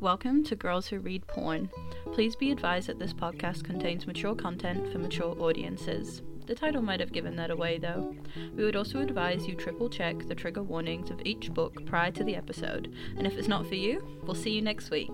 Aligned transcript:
Welcome 0.00 0.44
to 0.44 0.54
Girls 0.54 0.86
Who 0.86 1.00
Read 1.00 1.26
Porn. 1.26 1.68
Please 2.12 2.36
be 2.36 2.52
advised 2.52 2.86
that 2.86 3.00
this 3.00 3.12
podcast 3.12 3.64
contains 3.64 4.06
mature 4.06 4.36
content 4.36 4.92
for 4.92 5.00
mature 5.00 5.34
audiences. 5.40 6.22
The 6.46 6.54
title 6.54 6.82
might 6.82 7.00
have 7.00 7.10
given 7.10 7.34
that 7.34 7.50
away 7.50 7.78
though. 7.78 8.14
We 8.54 8.62
would 8.62 8.76
also 8.76 9.00
advise 9.00 9.48
you 9.48 9.56
triple 9.56 9.90
check 9.90 10.28
the 10.28 10.36
trigger 10.36 10.62
warnings 10.62 11.10
of 11.10 11.20
each 11.24 11.52
book 11.52 11.84
prior 11.84 12.12
to 12.12 12.22
the 12.22 12.36
episode, 12.36 12.94
and 13.16 13.26
if 13.26 13.36
it's 13.36 13.48
not 13.48 13.66
for 13.66 13.74
you, 13.74 14.20
we'll 14.22 14.36
see 14.36 14.52
you 14.52 14.62
next 14.62 14.92
week. 14.92 15.10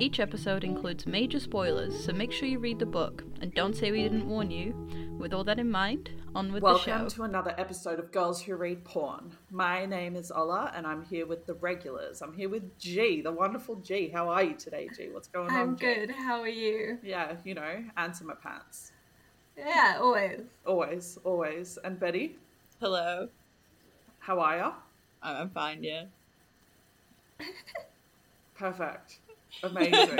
Each 0.00 0.18
episode 0.18 0.64
includes 0.64 1.06
major 1.06 1.38
spoilers, 1.38 2.04
so 2.04 2.12
make 2.12 2.32
sure 2.32 2.48
you 2.48 2.58
read 2.58 2.80
the 2.80 2.84
book 2.84 3.22
and 3.40 3.54
don't 3.54 3.76
say 3.76 3.92
we 3.92 4.02
didn't 4.02 4.28
warn 4.28 4.50
you. 4.50 4.74
With 5.18 5.32
all 5.34 5.44
that 5.44 5.58
in 5.58 5.70
mind, 5.70 6.10
on 6.34 6.52
with 6.52 6.62
Welcome 6.62 6.78
the 6.80 6.84
show. 6.84 6.90
Welcome 6.92 7.10
to 7.10 7.22
another 7.24 7.54
episode 7.58 7.98
of 7.98 8.12
Girls 8.12 8.42
Who 8.42 8.54
Read 8.54 8.84
Porn. 8.84 9.32
My 9.50 9.84
name 9.86 10.14
is 10.14 10.30
Ola, 10.30 10.72
and 10.76 10.86
I'm 10.86 11.04
here 11.04 11.26
with 11.26 11.46
the 11.46 11.54
regulars. 11.54 12.22
I'm 12.22 12.32
here 12.34 12.48
with 12.48 12.78
G, 12.78 13.22
the 13.22 13.32
wonderful 13.32 13.76
G. 13.76 14.08
How 14.08 14.28
are 14.28 14.42
you 14.44 14.54
today, 14.54 14.88
G? 14.96 15.08
What's 15.10 15.26
going 15.28 15.50
on? 15.50 15.56
I'm 15.56 15.76
G? 15.76 15.84
good. 15.84 16.10
How 16.10 16.40
are 16.40 16.48
you? 16.48 16.98
Yeah, 17.02 17.34
you 17.44 17.54
know, 17.54 17.82
answer 17.96 18.24
my 18.24 18.34
pants. 18.34 18.92
Yeah, 19.56 19.96
always. 20.00 20.40
Always, 20.66 21.18
always. 21.24 21.78
And 21.82 21.98
Betty, 21.98 22.36
Hello. 22.80 23.28
how 24.20 24.38
are 24.38 24.56
ya? 24.58 24.72
I- 25.22 25.40
I'm 25.40 25.50
fine, 25.50 25.82
yeah. 25.82 26.04
Perfect. 28.56 29.18
Amazing. 29.62 30.18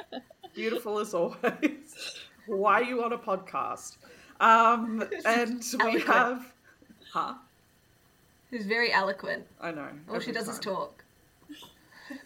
Beautiful 0.54 0.98
as 0.98 1.14
always. 1.14 2.16
Why 2.46 2.80
are 2.80 2.84
you 2.84 3.04
on 3.04 3.12
a 3.12 3.18
podcast? 3.18 3.96
Um, 4.42 5.02
and 5.24 5.64
we 5.74 5.78
Eloquent. 5.80 6.04
have. 6.06 6.52
Huh? 7.12 7.34
Who's 8.50 8.66
very 8.66 8.92
eloquent. 8.92 9.46
I 9.60 9.70
know. 9.70 9.86
All 10.10 10.18
she 10.20 10.30
every 10.30 10.32
does 10.34 10.48
is 10.48 10.58
talk. 10.58 11.02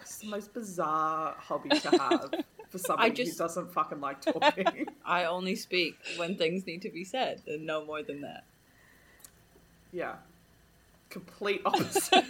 It's 0.00 0.18
the 0.18 0.26
most 0.28 0.52
bizarre 0.52 1.36
hobby 1.38 1.68
to 1.68 1.90
have 1.90 2.34
for 2.70 2.78
somebody 2.78 3.10
just- 3.12 3.32
who 3.38 3.44
doesn't 3.44 3.72
fucking 3.72 4.00
like 4.00 4.20
talking. 4.32 4.88
I 5.04 5.24
only 5.26 5.54
speak 5.54 5.96
when 6.16 6.36
things 6.36 6.66
need 6.66 6.82
to 6.82 6.90
be 6.90 7.04
said, 7.04 7.42
and 7.46 7.64
no 7.66 7.84
more 7.84 8.02
than 8.02 8.22
that. 8.22 8.42
yeah. 9.92 10.14
Complete 11.08 11.62
opposite. 11.64 12.24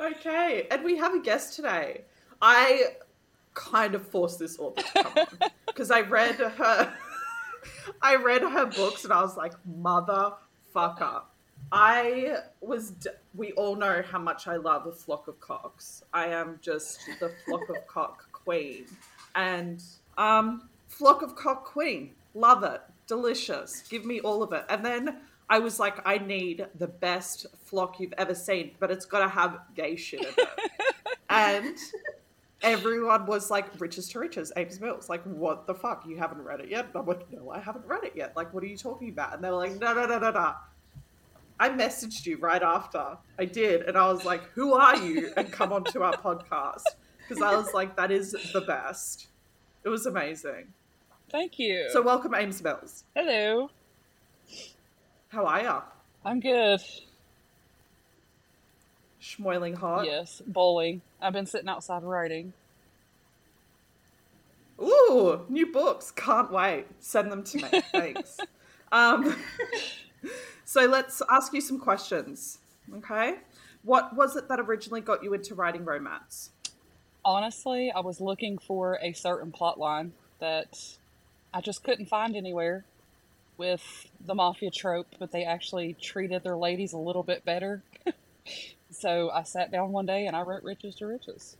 okay, 0.00 0.66
and 0.70 0.84
we 0.84 0.96
have 0.98 1.14
a 1.14 1.20
guest 1.20 1.54
today. 1.56 2.02
I 2.42 2.88
kind 3.56 3.94
of 3.96 4.06
forced 4.06 4.38
this 4.38 4.58
author 4.60 4.82
to 4.82 5.02
come 5.02 5.12
on 5.16 5.50
because 5.66 5.90
I 5.90 6.02
read 6.02 6.36
her. 6.36 6.92
I 8.02 8.16
read 8.16 8.42
her 8.42 8.66
books 8.66 9.04
and 9.04 9.12
I 9.12 9.20
was 9.22 9.36
like, 9.36 9.54
motherfucker. 9.68 11.22
I 11.72 12.36
was. 12.60 12.90
D- 12.90 13.10
we 13.34 13.52
all 13.52 13.74
know 13.74 14.02
how 14.08 14.18
much 14.18 14.46
I 14.46 14.56
love 14.56 14.86
a 14.86 14.92
flock 14.92 15.26
of 15.26 15.40
cocks. 15.40 16.04
I 16.12 16.26
am 16.26 16.60
just 16.62 17.00
the 17.18 17.32
flock 17.44 17.68
of 17.68 17.84
cock 17.88 18.30
queen, 18.30 18.84
and 19.34 19.82
um, 20.16 20.68
flock 20.86 21.22
of 21.22 21.34
cock 21.34 21.64
queen. 21.64 22.12
Love 22.34 22.62
it, 22.62 22.82
delicious. 23.08 23.82
Give 23.88 24.04
me 24.04 24.20
all 24.20 24.42
of 24.44 24.52
it. 24.52 24.64
And 24.68 24.84
then 24.84 25.16
I 25.48 25.58
was 25.58 25.80
like, 25.80 26.06
I 26.06 26.18
need 26.18 26.66
the 26.78 26.86
best 26.86 27.46
flock 27.64 27.98
you've 27.98 28.14
ever 28.18 28.34
seen, 28.34 28.72
but 28.78 28.90
it's 28.90 29.06
got 29.06 29.20
to 29.20 29.28
have 29.28 29.58
gay 29.74 29.96
shit 29.96 30.20
in 30.20 30.26
it. 30.26 30.48
and 31.30 31.76
everyone 32.66 33.26
was 33.26 33.50
like, 33.50 33.66
riches 33.80 34.08
to 34.10 34.18
riches, 34.18 34.52
Ames 34.56 34.80
Mills. 34.80 35.08
Like, 35.08 35.22
what 35.24 35.66
the 35.66 35.74
fuck? 35.74 36.04
You 36.06 36.16
haven't 36.16 36.42
read 36.42 36.60
it 36.60 36.68
yet? 36.68 36.88
I'm 36.94 37.06
like, 37.06 37.30
no, 37.32 37.50
I 37.50 37.60
haven't 37.60 37.86
read 37.86 38.04
it 38.04 38.12
yet. 38.14 38.36
Like, 38.36 38.52
what 38.52 38.62
are 38.62 38.66
you 38.66 38.76
talking 38.76 39.08
about? 39.08 39.34
And 39.34 39.42
they 39.42 39.48
were 39.50 39.56
like, 39.56 39.80
no, 39.80 39.94
no, 39.94 40.06
no, 40.06 40.18
no, 40.18 40.30
no. 40.30 40.54
I 41.58 41.70
messaged 41.70 42.26
you 42.26 42.36
right 42.38 42.62
after 42.62 43.16
I 43.38 43.46
did, 43.46 43.82
and 43.82 43.96
I 43.96 44.12
was 44.12 44.24
like, 44.24 44.42
who 44.54 44.74
are 44.74 44.96
you? 44.96 45.32
And 45.36 45.50
come 45.50 45.72
on 45.72 45.84
to 45.84 46.02
our 46.02 46.12
podcast. 46.16 46.82
Because 47.26 47.42
I 47.42 47.56
was 47.56 47.72
like, 47.72 47.96
that 47.96 48.10
is 48.10 48.36
the 48.52 48.60
best. 48.60 49.28
It 49.84 49.88
was 49.88 50.06
amazing. 50.06 50.66
Thank 51.30 51.58
you. 51.58 51.88
So, 51.92 52.02
welcome, 52.02 52.34
Ames 52.34 52.62
Mills. 52.62 53.04
hello. 53.14 53.70
How 55.28 55.46
are 55.46 55.62
ya? 55.62 55.82
I'm 56.24 56.40
good. 56.40 56.80
Schmoiling 59.20 59.76
hot? 59.76 60.06
Yes, 60.06 60.40
bowling. 60.46 61.00
I've 61.20 61.32
been 61.32 61.46
sitting 61.46 61.68
outside 61.68 62.02
writing. 62.04 62.52
Ooh, 64.80 65.44
new 65.48 65.72
books. 65.72 66.10
Can't 66.10 66.50
wait. 66.50 66.86
Send 67.00 67.32
them 67.32 67.42
to 67.44 67.58
me. 67.58 67.80
Thanks. 67.92 68.38
um, 68.92 69.36
so 70.64 70.86
let's 70.86 71.22
ask 71.30 71.52
you 71.52 71.60
some 71.60 71.78
questions. 71.78 72.58
Okay. 72.96 73.36
What 73.82 74.16
was 74.16 74.36
it 74.36 74.48
that 74.48 74.60
originally 74.60 75.00
got 75.00 75.22
you 75.22 75.32
into 75.34 75.54
writing 75.54 75.84
romance? 75.84 76.50
Honestly, 77.24 77.90
I 77.90 78.00
was 78.00 78.20
looking 78.20 78.58
for 78.58 78.98
a 79.02 79.12
certain 79.12 79.50
plot 79.50 79.78
line 79.78 80.12
that 80.38 80.78
I 81.52 81.60
just 81.60 81.82
couldn't 81.82 82.06
find 82.06 82.36
anywhere 82.36 82.84
with 83.56 84.08
the 84.24 84.34
mafia 84.34 84.70
trope, 84.70 85.06
but 85.18 85.32
they 85.32 85.44
actually 85.44 85.94
treated 85.94 86.42
their 86.42 86.56
ladies 86.56 86.92
a 86.92 86.98
little 86.98 87.22
bit 87.22 87.44
better. 87.44 87.82
so 88.90 89.30
I 89.30 89.42
sat 89.42 89.72
down 89.72 89.92
one 89.92 90.06
day 90.06 90.26
and 90.26 90.36
I 90.36 90.42
wrote 90.42 90.62
Riches 90.62 90.94
to 90.96 91.06
Riches. 91.06 91.56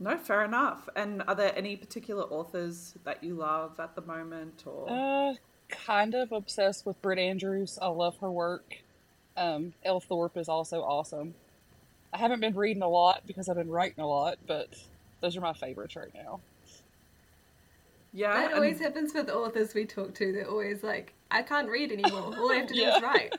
No, 0.00 0.18
fair 0.18 0.44
enough. 0.44 0.88
And 0.96 1.22
are 1.28 1.34
there 1.34 1.56
any 1.56 1.76
particular 1.76 2.24
authors 2.24 2.94
that 3.04 3.22
you 3.22 3.34
love 3.34 3.78
at 3.78 3.94
the 3.94 4.02
moment, 4.02 4.64
or 4.66 4.86
Uh, 4.90 5.34
kind 5.68 6.14
of 6.14 6.32
obsessed 6.32 6.84
with 6.84 7.00
Britt 7.00 7.18
Andrews. 7.18 7.78
I 7.80 7.86
love 7.88 8.16
her 8.18 8.30
work. 8.30 8.82
Um, 9.36 9.74
Elle 9.84 10.00
Thorpe 10.00 10.36
is 10.36 10.48
also 10.48 10.82
awesome. 10.82 11.34
I 12.12 12.18
haven't 12.18 12.40
been 12.40 12.54
reading 12.54 12.82
a 12.82 12.88
lot 12.88 13.22
because 13.26 13.48
I've 13.48 13.56
been 13.56 13.70
writing 13.70 14.02
a 14.02 14.06
lot, 14.06 14.38
but 14.46 14.68
those 15.20 15.36
are 15.36 15.40
my 15.40 15.52
favorites 15.52 15.96
right 15.96 16.12
now. 16.14 16.40
yeah? 18.12 18.34
That 18.48 18.54
always 18.54 18.76
and- 18.76 18.84
happens 18.86 19.14
with 19.14 19.28
authors 19.30 19.74
we 19.74 19.84
talk 19.86 20.14
to. 20.14 20.32
They're 20.32 20.48
always 20.48 20.82
like, 20.84 21.14
I 21.30 21.42
can't 21.42 21.68
read 21.68 21.90
anymore. 21.90 22.32
All 22.38 22.50
I 22.52 22.56
have 22.56 22.66
to 22.68 22.74
do 22.74 22.80
Yeah. 22.82 22.96
is 22.96 23.02
write. 23.02 23.34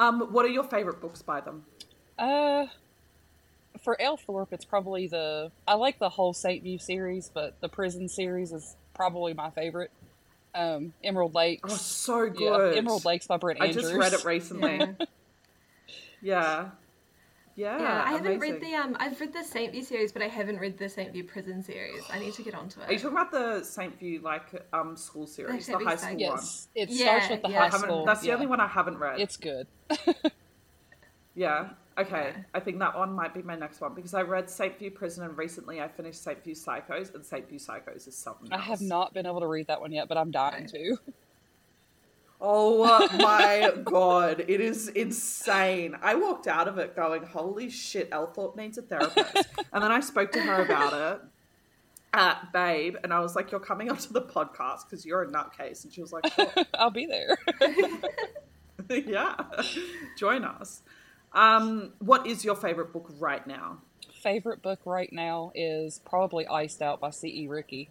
um, 0.00 0.32
what 0.32 0.44
are 0.44 0.48
your 0.48 0.64
favorite 0.64 1.00
books 1.00 1.22
by 1.22 1.40
them? 1.40 1.64
Uh, 2.18 2.66
for 3.84 4.00
Elle 4.00 4.16
Thorpe, 4.16 4.52
it's 4.52 4.64
probably 4.64 5.06
the 5.06 5.52
I 5.68 5.74
like 5.74 5.98
the 5.98 6.08
whole 6.08 6.32
Saint 6.32 6.62
View 6.62 6.78
series, 6.78 7.30
but 7.32 7.60
the 7.60 7.68
prison 7.68 8.08
series 8.08 8.50
is 8.52 8.76
probably 8.94 9.34
my 9.34 9.50
favorite. 9.50 9.90
Um, 10.54 10.92
Emerald 11.02 11.34
Lake. 11.34 11.60
Oh, 11.64 11.68
so 11.68 12.22
yeah, 12.24 12.30
good. 12.30 12.78
Emerald 12.78 13.04
Lakes 13.04 13.26
by 13.26 13.36
Britt 13.36 13.58
I 13.60 13.72
just 13.72 13.92
read 13.92 14.12
it 14.12 14.24
recently. 14.24 14.76
Yeah. 14.78 14.92
Yeah. 16.22 16.70
Yeah. 17.56 17.78
Yeah, 17.78 18.02
I 18.06 18.12
haven't 18.12 18.40
read 18.40 18.60
the 18.62 18.74
um. 18.74 18.96
I've 18.98 19.20
read 19.20 19.32
the 19.34 19.44
Saint 19.44 19.72
View 19.72 19.84
series, 19.84 20.10
but 20.10 20.22
I 20.22 20.28
haven't 20.28 20.58
read 20.58 20.78
the 20.78 20.88
Saint 20.88 21.12
View 21.12 21.22
prison 21.22 21.62
series. 21.62 22.02
I 22.10 22.18
need 22.18 22.32
to 22.34 22.42
get 22.42 22.54
onto 22.54 22.80
it. 22.80 22.88
Are 22.88 22.92
you 22.92 22.98
talking 22.98 23.16
about 23.16 23.30
the 23.30 23.62
Saint 23.62 23.98
View 23.98 24.20
like 24.20 24.64
um 24.72 24.96
school 24.96 25.26
series, 25.26 25.66
the 25.66 25.72
Saint 25.72 25.82
high 25.84 25.96
Saint- 25.96 26.18
school 26.20 26.34
Yes, 26.36 26.68
it 26.74 26.88
Yeah, 26.88 27.04
starts 27.04 27.28
with 27.28 27.42
the 27.42 27.50
yeah. 27.50 27.60
one? 27.60 27.70
High 27.70 27.78
school. 27.78 28.04
That's 28.06 28.20
the 28.22 28.28
yeah. 28.28 28.34
only 28.34 28.46
one 28.46 28.60
I 28.60 28.66
haven't 28.66 28.98
read. 28.98 29.20
It's 29.20 29.36
good. 29.36 29.66
Yeah. 31.34 31.70
Okay. 31.96 32.32
Yeah. 32.34 32.42
I 32.52 32.60
think 32.60 32.78
that 32.80 32.96
one 32.98 33.12
might 33.12 33.32
be 33.34 33.42
my 33.42 33.54
next 33.54 33.80
one 33.80 33.94
because 33.94 34.14
I 34.14 34.22
read 34.22 34.50
Saint 34.50 34.78
View 34.78 34.90
Prison 34.90 35.24
and 35.24 35.36
recently 35.38 35.80
I 35.80 35.88
finished 35.88 36.22
Saint 36.24 36.42
View 36.42 36.54
Psychos 36.54 37.14
and 37.14 37.24
Saint 37.24 37.48
View 37.48 37.58
Psychos 37.58 38.08
is 38.08 38.16
something. 38.16 38.52
I 38.52 38.58
have 38.58 38.80
not 38.80 39.14
been 39.14 39.26
able 39.26 39.40
to 39.40 39.46
read 39.46 39.68
that 39.68 39.80
one 39.80 39.92
yet, 39.92 40.08
but 40.08 40.16
I'm 40.18 40.30
dying 40.32 40.62
Right. 40.64 40.70
to. 40.72 40.98
Oh 42.40 43.08
my 43.18 43.72
god, 43.84 44.44
it 44.48 44.60
is 44.60 44.88
insane. 44.88 45.96
I 46.02 46.16
walked 46.16 46.46
out 46.48 46.66
of 46.68 46.78
it 46.78 46.96
going, 46.96 47.22
"Holy 47.24 47.70
shit, 47.70 48.08
Elle 48.12 48.26
Thorpe 48.26 48.56
needs 48.56 48.76
a 48.76 48.82
therapist." 48.82 49.46
and 49.72 49.82
then 49.82 49.92
I 49.92 50.00
spoke 50.00 50.32
to 50.32 50.40
her 50.42 50.62
about 50.62 50.92
it 50.92 51.20
at 52.12 52.52
Babe, 52.52 52.96
and 53.02 53.12
I 53.14 53.20
was 53.20 53.34
like, 53.36 53.50
"You're 53.50 53.60
coming 53.60 53.88
onto 53.88 54.12
the 54.12 54.20
podcast 54.20 54.80
because 54.90 55.06
you're 55.06 55.22
a 55.22 55.26
nutcase," 55.28 55.84
and 55.84 55.92
she 55.92 56.00
was 56.02 56.12
like, 56.12 56.26
"Sure." 56.34 56.52
I'll 56.74 56.90
be 56.90 57.06
there. 57.06 57.36
"Yeah, 58.90 59.36
join 60.18 60.44
us." 60.44 60.82
Um, 61.34 61.92
what 61.98 62.26
is 62.26 62.44
your 62.44 62.54
favorite 62.56 62.92
book 62.92 63.10
right 63.18 63.46
now? 63.46 63.78
Favorite 64.22 64.62
book 64.62 64.80
right 64.84 65.12
now 65.12 65.52
is 65.54 66.00
probably 66.04 66.46
Iced 66.46 66.80
Out 66.80 67.00
by 67.00 67.10
C.E. 67.10 67.46
Ricci. 67.48 67.88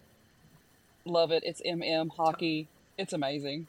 Love 1.04 1.30
it. 1.30 1.42
It's 1.44 1.60
MM 1.62 2.10
hockey. 2.16 2.68
It's 2.98 3.12
amazing. 3.12 3.66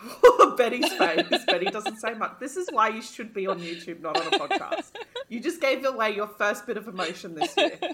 Betty's 0.56 0.92
face. 0.92 1.44
Betty 1.46 1.66
doesn't 1.66 1.96
say 1.98 2.14
much. 2.14 2.32
This 2.38 2.56
is 2.56 2.68
why 2.70 2.88
you 2.88 3.02
should 3.02 3.34
be 3.34 3.46
on 3.48 3.58
YouTube, 3.58 4.00
not 4.00 4.16
on 4.16 4.26
a 4.28 4.30
podcast. 4.38 4.90
You 5.30 5.40
just 5.40 5.60
gave 5.60 5.84
away 5.84 6.14
your 6.14 6.26
first 6.26 6.66
bit 6.66 6.78
of 6.78 6.88
emotion 6.88 7.34
this 7.34 7.54
year. 7.56 7.78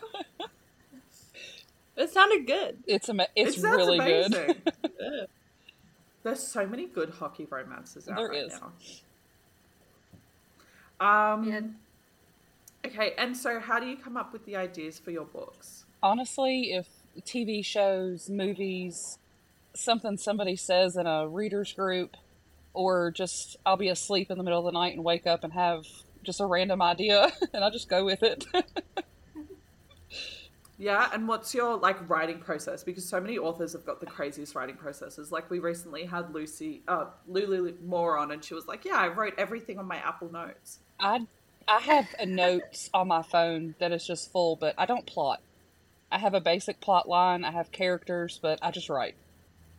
It 1.97 2.11
sounded 2.11 2.47
good. 2.47 2.79
It's 2.87 3.09
ama- 3.09 3.26
It's 3.37 3.56
it 3.56 3.61
sounds 3.61 3.76
really 3.76 3.99
good. 3.99 4.35
amazing. 4.35 4.56
There's 6.25 6.41
so 6.41 6.65
many 6.67 6.87
good 6.87 7.11
hockey 7.11 7.47
romances 7.50 8.09
out 8.09 8.17
There 8.17 8.29
right 8.29 8.44
is. 8.47 8.53
now. 8.53 8.73
Um, 11.00 11.44
Yeah. 11.44 11.61
Okay, 12.87 13.14
and 13.17 13.37
so 13.37 13.61
how 13.61 13.81
do 13.81 13.87
you 13.87 13.96
come 13.96 14.17
up 14.17 14.32
with 14.32 14.44
the 14.44 14.56
ideas 14.56 14.99
for 14.99 15.11
your 15.11 15.25
books? 15.25 15.85
Honestly, 16.02 16.73
if 16.73 16.87
TV 17.23 17.64
shows, 17.64 18.29
movies, 18.29 19.19
something 19.75 20.19
somebody 20.19 20.55
says 20.55 20.96
in 20.96 21.06
a 21.06 21.26
readers 21.26 21.73
group, 21.73 22.17
or 22.75 23.11
just 23.11 23.56
I'll 23.64 23.79
be 23.79 23.88
asleep 23.88 24.31
in 24.31 24.37
the 24.37 24.44
middle 24.44 24.58
of 24.58 24.67
the 24.67 24.79
night 24.79 24.94
and 24.94 25.05
wake 25.05 25.26
up 25.26 25.44
and 25.44 25.52
have 25.52 25.87
just 26.23 26.41
a 26.41 26.46
random 26.46 26.82
idea 26.82 27.32
and 27.55 27.64
I 27.64 27.70
just 27.70 27.88
go 27.88 28.05
with 28.05 28.23
it. 28.23 28.44
Yeah, 30.76 31.09
and 31.12 31.29
what's 31.29 31.55
your 31.55 31.76
like 31.76 32.09
writing 32.09 32.38
process? 32.38 32.82
Because 32.82 33.05
so 33.05 33.21
many 33.21 33.38
authors 33.38 33.73
have 33.75 33.87
got 33.87 34.00
the 34.00 34.06
craziest 34.06 34.55
writing 34.55 34.76
processes. 34.76 35.31
Like 35.31 35.49
we 35.50 35.61
recently 35.61 36.05
had 36.05 36.35
Lucy, 36.35 36.82
uh, 36.88 37.06
Lulu 37.29 37.75
Moore 37.85 38.19
on, 38.19 38.32
and 38.32 38.44
she 38.44 38.55
was 38.55 38.67
like, 38.67 38.85
"Yeah, 38.85 38.97
I 38.97 39.09
wrote 39.09 39.35
everything 39.38 39.79
on 39.79 39.87
my 39.87 39.97
Apple 39.99 40.32
Notes." 40.32 40.81
I 40.99 41.26
I 41.69 41.79
have 41.79 42.09
a 42.19 42.26
notes 42.26 42.91
on 42.93 43.09
my 43.09 43.23
phone 43.23 43.75
that 43.79 43.93
is 43.93 44.05
just 44.05 44.32
full, 44.32 44.56
but 44.56 44.75
I 44.76 44.87
don't 44.87 45.06
plot. 45.06 45.41
I 46.11 46.19
have 46.19 46.35
a 46.35 46.41
basic 46.41 46.81
plot 46.81 47.09
line. 47.09 47.44
I 47.44 47.53
have 47.53 47.71
characters, 47.71 48.38
but 48.43 48.59
I 48.61 48.71
just 48.73 48.88
write. 48.88 49.15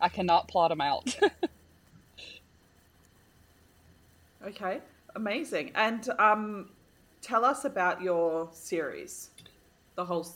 I 0.00 0.08
cannot 0.08 0.48
plot 0.48 0.70
them 0.70 0.80
out. 0.80 1.16
Okay, 4.46 4.80
amazing. 5.16 5.72
And 5.74 6.08
um, 6.20 6.70
tell 7.20 7.44
us 7.44 7.64
about 7.64 8.00
your 8.00 8.48
series, 8.52 9.30
the 9.96 10.04
whole. 10.04 10.26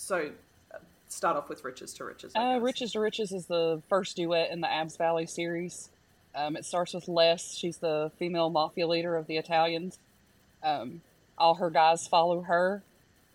So, 0.00 0.30
uh, 0.72 0.78
start 1.08 1.36
off 1.36 1.48
with 1.48 1.64
Riches 1.64 1.92
to 1.94 2.04
Riches. 2.04 2.32
Uh. 2.36 2.60
Riches 2.62 2.92
to 2.92 3.00
Riches 3.00 3.32
is 3.32 3.46
the 3.46 3.82
first 3.88 4.16
duet 4.16 4.52
in 4.52 4.60
the 4.60 4.70
Abs 4.70 4.96
Valley 4.96 5.26
series. 5.26 5.90
Um, 6.36 6.56
it 6.56 6.64
starts 6.64 6.94
with 6.94 7.08
Les. 7.08 7.56
She's 7.56 7.78
the 7.78 8.12
female 8.16 8.48
mafia 8.48 8.86
leader 8.86 9.16
of 9.16 9.26
the 9.26 9.36
Italians. 9.36 9.98
Um, 10.62 11.00
all 11.36 11.56
her 11.56 11.68
guys 11.68 12.06
follow 12.06 12.42
her. 12.42 12.84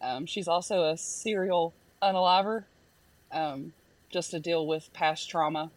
Um, 0.02 0.26
she's 0.26 0.48
also 0.48 0.86
a 0.86 0.98
serial 0.98 1.74
unaliver, 2.02 2.64
um, 3.34 3.74
just 4.10 4.32
to 4.32 4.40
deal 4.40 4.66
with 4.66 4.92
past 4.94 5.30
trauma. 5.30 5.70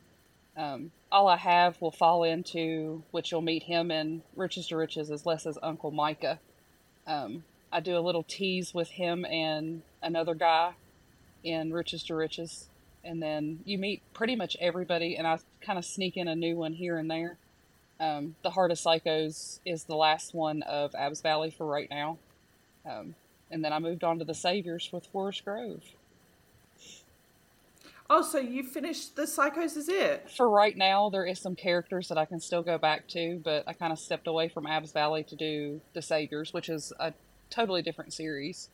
Um, 0.57 0.93
all 1.11 1.27
I 1.27 1.37
have 1.37 1.81
will 1.83 1.91
fall 1.91 2.23
into, 2.23 3.03
which 3.11 3.33
you'll 3.33 3.43
meet 3.43 3.65
him 3.65 3.91
in 3.91 4.23
Riches 4.37 4.69
to 4.69 4.77
Riches, 4.77 5.11
is 5.11 5.27
Les's 5.27 5.59
uncle 5.65 5.91
Micah. 5.91 6.39
Um, 7.09 7.43
I 7.73 7.81
do 7.81 7.99
a 7.99 8.01
little 8.01 8.23
tease 8.23 8.73
with 8.73 8.91
him 8.91 9.25
and 9.25 9.83
another 10.07 10.35
guy 10.35 10.73
in 11.45 11.73
Riches 11.73 12.03
to 12.05 12.15
Riches 12.15 12.69
and 13.07 13.23
then 13.23 13.61
you 13.65 13.79
meet 13.79 14.03
pretty 14.13 14.37
much 14.37 14.57
everybody, 14.61 15.17
and 15.17 15.27
I 15.27 15.39
kind 15.61 15.79
of 15.79 15.85
sneak 15.85 16.17
in 16.17 16.29
a 16.29 16.35
new 16.35 16.57
one 16.57 16.73
here 16.73 16.99
and 16.99 17.11
there. 17.11 17.39
Um, 17.99 18.35
the 18.43 18.51
Heart 18.51 18.73
of 18.73 18.79
Psychos 18.79 19.61
is 19.65 19.85
the 19.85 19.95
last 19.95 20.35
one 20.35 20.63
of 20.63 20.95
Abs 20.95 21.23
Valley 21.23 21.51
for 21.51 21.67
right 21.67 21.89
now, 21.89 22.19
um, 22.85 23.15
and 23.51 23.65
then 23.65 23.73
I 23.73 23.79
moved 23.79 24.05
on 24.05 24.19
to 24.19 24.25
the 24.25 24.35
Saviors 24.35 24.91
with 24.93 25.07
Forest 25.07 25.45
Grove. 25.45 25.83
Oh, 28.09 28.23
so 28.23 28.39
you 28.39 28.63
finished 28.63 29.17
the 29.17 29.23
Psychos? 29.23 29.77
Is 29.77 29.89
it? 29.89 30.31
For 30.31 30.49
right 30.49 30.77
now, 30.77 31.09
there 31.09 31.25
is 31.25 31.41
some 31.41 31.57
characters 31.57 32.09
that 32.09 32.19
I 32.19 32.25
can 32.25 32.39
still 32.39 32.63
go 32.63 32.79
back 32.79 33.09
to, 33.09 33.41
but 33.43 33.65
I 33.67 33.73
kind 33.73 33.93
of 33.93 33.99
stepped 33.99 34.27
away 34.27 34.49
from 34.49 34.67
Abs 34.67 34.93
Valley 34.93 35.25
to 35.25 35.37
do 35.37 35.81
the 35.93 36.03
Saviors, 36.03 36.53
which 36.53 36.69
is 36.69 36.93
a 37.01 37.13
totally 37.51 37.83
different 37.83 38.13
series, 38.13 38.69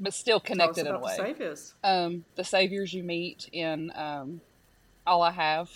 but 0.00 0.14
still 0.14 0.40
connected 0.40 0.86
in 0.86 0.94
a 0.94 0.98
way. 0.98 1.14
about 1.14 1.16
the 1.26 1.32
Saviors. 1.34 1.74
um, 1.84 2.24
the 2.36 2.44
saviors 2.44 2.92
you 2.94 3.02
meet 3.02 3.48
in 3.52 3.92
um, 3.94 4.40
All 5.06 5.22
I 5.22 5.30
Have, 5.32 5.70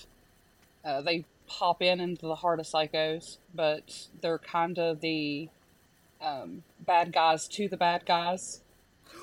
uh, 0.85 1.03
they 1.03 1.25
pop 1.47 1.83
in 1.83 2.01
into 2.01 2.27
the 2.27 2.35
heart 2.37 2.59
of 2.59 2.67
psychos, 2.67 3.37
but 3.55 4.07
they're 4.23 4.39
kind 4.39 4.79
of 4.79 5.01
the 5.01 5.49
um, 6.23 6.63
bad 6.81 7.13
guys 7.13 7.47
to 7.49 7.69
the 7.69 7.77
bad 7.77 8.07
guys. 8.07 8.61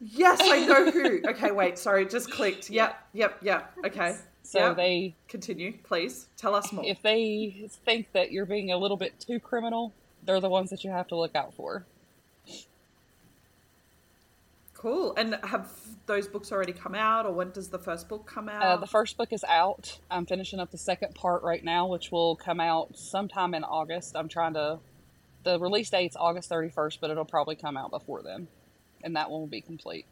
Yes, 0.00 0.38
I 0.40 0.64
know 0.64 0.90
who. 0.92 1.20
Okay, 1.28 1.50
wait. 1.50 1.76
Sorry, 1.76 2.06
just 2.06 2.30
clicked. 2.30 2.70
Yep, 2.70 2.96
yep, 3.14 3.38
yep. 3.42 3.72
Okay. 3.84 4.14
So 4.44 4.68
Yep. 4.68 4.76
they, 4.76 5.14
Continue, 5.26 5.74
please. 5.82 6.28
Tell 6.36 6.54
us 6.54 6.72
more. 6.72 6.84
if 6.86 7.02
they 7.02 7.68
think 7.84 8.12
that 8.12 8.30
you're 8.30 8.46
being 8.46 8.70
a 8.70 8.76
little 8.78 8.96
bit 8.96 9.18
too 9.18 9.40
criminal, 9.40 9.92
they're 10.24 10.38
the 10.40 10.48
ones 10.48 10.70
that 10.70 10.84
you 10.84 10.90
have 10.92 11.08
to 11.08 11.16
look 11.16 11.34
out 11.34 11.52
for. 11.54 11.84
Cool. 14.78 15.12
And 15.16 15.36
have 15.42 15.68
those 16.06 16.28
books 16.28 16.52
already 16.52 16.72
come 16.72 16.94
out, 16.94 17.26
or 17.26 17.32
when 17.32 17.50
does 17.50 17.68
the 17.68 17.80
first 17.80 18.08
book 18.08 18.26
come 18.26 18.48
out? 18.48 18.62
Uh, 18.62 18.76
the 18.76 18.86
first 18.86 19.16
book 19.16 19.32
is 19.32 19.44
out. 19.44 19.98
I'm 20.08 20.24
finishing 20.24 20.60
up 20.60 20.70
the 20.70 20.78
second 20.78 21.16
part 21.16 21.42
right 21.42 21.62
now, 21.62 21.88
which 21.88 22.12
will 22.12 22.36
come 22.36 22.60
out 22.60 22.96
sometime 22.96 23.54
in 23.54 23.64
August. 23.64 24.16
I'm 24.16 24.28
trying 24.28 24.54
to. 24.54 24.78
The 25.44 25.58
release 25.58 25.90
date's 25.90 26.16
August 26.16 26.50
31st, 26.50 26.98
but 27.00 27.10
it'll 27.10 27.24
probably 27.24 27.56
come 27.56 27.76
out 27.76 27.90
before 27.90 28.22
then, 28.22 28.48
and 29.02 29.16
that 29.16 29.30
one 29.30 29.40
will 29.40 29.46
be 29.48 29.60
complete. 29.60 30.06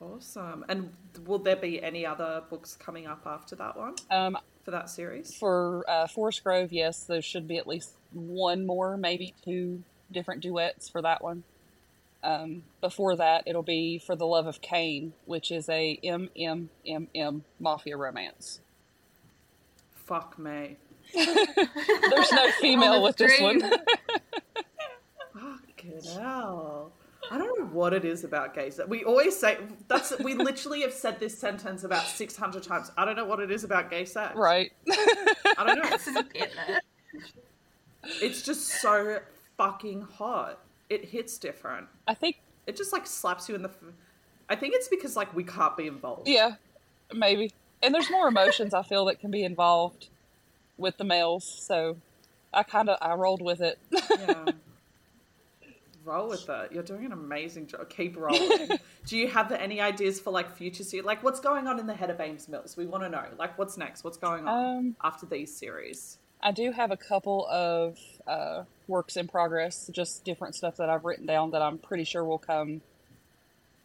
Awesome. 0.00 0.64
And 0.68 0.92
will 1.24 1.38
there 1.38 1.56
be 1.56 1.82
any 1.82 2.04
other 2.04 2.42
books 2.50 2.76
coming 2.76 3.06
up 3.06 3.22
after 3.26 3.56
that 3.56 3.76
one 3.76 3.94
Um, 4.10 4.36
for 4.64 4.70
that 4.72 4.90
series? 4.90 5.34
for 5.36 5.84
uh, 5.88 6.06
Forest 6.06 6.44
Grove, 6.44 6.72
yes, 6.72 7.04
there 7.04 7.22
should 7.22 7.48
be 7.48 7.58
at 7.58 7.66
least 7.66 7.92
one 8.12 8.66
more, 8.66 8.96
maybe 8.96 9.34
two 9.44 9.82
different 10.12 10.42
duets 10.42 10.88
for 10.88 11.02
that 11.02 11.22
one. 11.22 11.44
Um, 12.26 12.64
before 12.80 13.14
that, 13.14 13.44
it'll 13.46 13.62
be 13.62 13.98
for 13.98 14.16
the 14.16 14.26
love 14.26 14.48
of 14.48 14.60
Cain, 14.60 15.12
which 15.26 15.52
is 15.52 15.68
a 15.68 15.96
MMMM 16.02 17.42
mafia 17.60 17.96
romance. 17.96 18.58
Fuck 19.94 20.36
me. 20.36 20.76
There's 21.14 22.32
no 22.32 22.50
female 22.60 23.00
with 23.00 23.16
this 23.16 23.40
one. 23.40 23.60
Dream. 23.60 23.72
Fucking 25.34 26.02
hell. 26.14 26.90
I 27.30 27.38
don't 27.38 27.60
know 27.60 27.66
what 27.66 27.92
it 27.92 28.04
is 28.04 28.24
about 28.24 28.54
gays. 28.54 28.74
that 28.76 28.88
We 28.88 29.04
always 29.04 29.38
say 29.38 29.58
that's 29.86 30.18
we 30.18 30.34
literally 30.34 30.80
have 30.80 30.92
said 30.92 31.20
this 31.20 31.38
sentence 31.38 31.84
about 31.84 32.06
six 32.06 32.36
hundred 32.36 32.64
times. 32.64 32.90
I 32.96 33.04
don't 33.04 33.14
know 33.14 33.24
what 33.24 33.38
it 33.38 33.52
is 33.52 33.62
about 33.62 33.88
gay 33.88 34.04
sex. 34.04 34.34
right. 34.34 34.72
I 34.88 35.64
don't 35.64 35.80
know. 35.80 35.90
This 35.90 36.08
is 36.08 36.16
a 36.16 36.24
bit 36.24 36.50
there. 36.66 36.80
It's 38.20 38.42
just 38.42 38.66
so 38.80 39.20
fucking 39.56 40.02
hot. 40.02 40.60
It 40.88 41.04
hits 41.04 41.38
different. 41.38 41.86
I 42.06 42.14
think, 42.14 42.36
It 42.66 42.76
just 42.76 42.92
like 42.92 43.06
slaps 43.06 43.48
you 43.48 43.54
in 43.54 43.62
the. 43.62 43.68
F- 43.68 43.92
I 44.48 44.54
think 44.56 44.74
it's 44.74 44.88
because 44.88 45.16
like 45.16 45.34
we 45.34 45.42
can't 45.44 45.76
be 45.76 45.86
involved. 45.86 46.28
yeah, 46.28 46.54
maybe. 47.12 47.52
And 47.82 47.94
there's 47.94 48.10
more 48.10 48.28
emotions 48.28 48.72
I 48.74 48.82
feel 48.82 49.04
that 49.06 49.18
can 49.20 49.30
be 49.30 49.42
involved 49.44 50.08
with 50.78 50.96
the 50.98 51.04
males, 51.04 51.44
so 51.44 51.96
I 52.54 52.62
kind 52.62 52.88
of 52.88 52.98
I 53.00 53.14
rolled 53.14 53.42
with 53.42 53.60
it. 53.60 53.78
Yeah. 53.92 54.46
Roll 56.04 56.28
with 56.28 56.48
it. 56.48 56.70
You're 56.70 56.84
doing 56.84 57.04
an 57.04 57.10
amazing 57.10 57.66
job. 57.66 57.90
Keep 57.90 58.16
rolling. 58.16 58.78
Do 59.06 59.16
you 59.16 59.26
have 59.26 59.50
any 59.50 59.80
ideas 59.80 60.20
for 60.20 60.30
like 60.30 60.54
future 60.56 60.84
series? 60.84 61.04
Like 61.04 61.24
what's 61.24 61.40
going 61.40 61.66
on 61.66 61.80
in 61.80 61.88
the 61.88 61.94
head 61.94 62.10
of 62.10 62.20
Ames 62.20 62.48
Mills? 62.48 62.76
We 62.76 62.86
want 62.86 63.02
to 63.02 63.08
know. 63.08 63.24
Like 63.36 63.58
what's 63.58 63.76
next? 63.76 64.04
What's 64.04 64.16
going 64.16 64.46
on 64.46 64.76
Um, 64.78 64.96
after 65.02 65.26
these 65.26 65.52
series? 65.52 66.18
I 66.42 66.52
do 66.52 66.72
have 66.72 66.90
a 66.90 66.96
couple 66.96 67.46
of 67.46 67.98
uh, 68.26 68.64
works 68.86 69.16
in 69.16 69.28
progress, 69.28 69.88
just 69.92 70.24
different 70.24 70.54
stuff 70.54 70.76
that 70.76 70.88
I've 70.88 71.04
written 71.04 71.26
down 71.26 71.50
that 71.52 71.62
I'm 71.62 71.78
pretty 71.78 72.04
sure 72.04 72.24
will 72.24 72.38
come. 72.38 72.82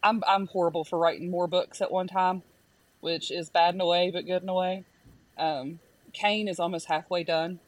I'm 0.02 0.22
I'm 0.26 0.46
horrible 0.48 0.84
for 0.84 0.98
writing 0.98 1.30
more 1.30 1.46
books 1.46 1.80
at 1.80 1.90
one 1.90 2.08
time, 2.08 2.42
which 3.00 3.30
is 3.30 3.50
bad 3.50 3.74
in 3.74 3.80
a 3.80 3.86
way 3.86 4.10
but 4.10 4.26
good 4.26 4.42
in 4.42 4.48
a 4.48 4.54
way. 4.54 4.84
Um, 5.38 5.78
Kane 6.12 6.48
is 6.48 6.60
almost 6.60 6.86
halfway 6.86 7.24
done. 7.24 7.60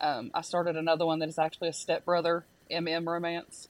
Um, 0.00 0.30
I 0.34 0.42
started 0.42 0.76
another 0.76 1.06
one 1.06 1.18
that 1.20 1.28
is 1.28 1.38
actually 1.38 1.68
a 1.68 1.72
stepbrother 1.72 2.44
MM 2.70 3.06
romance. 3.06 3.68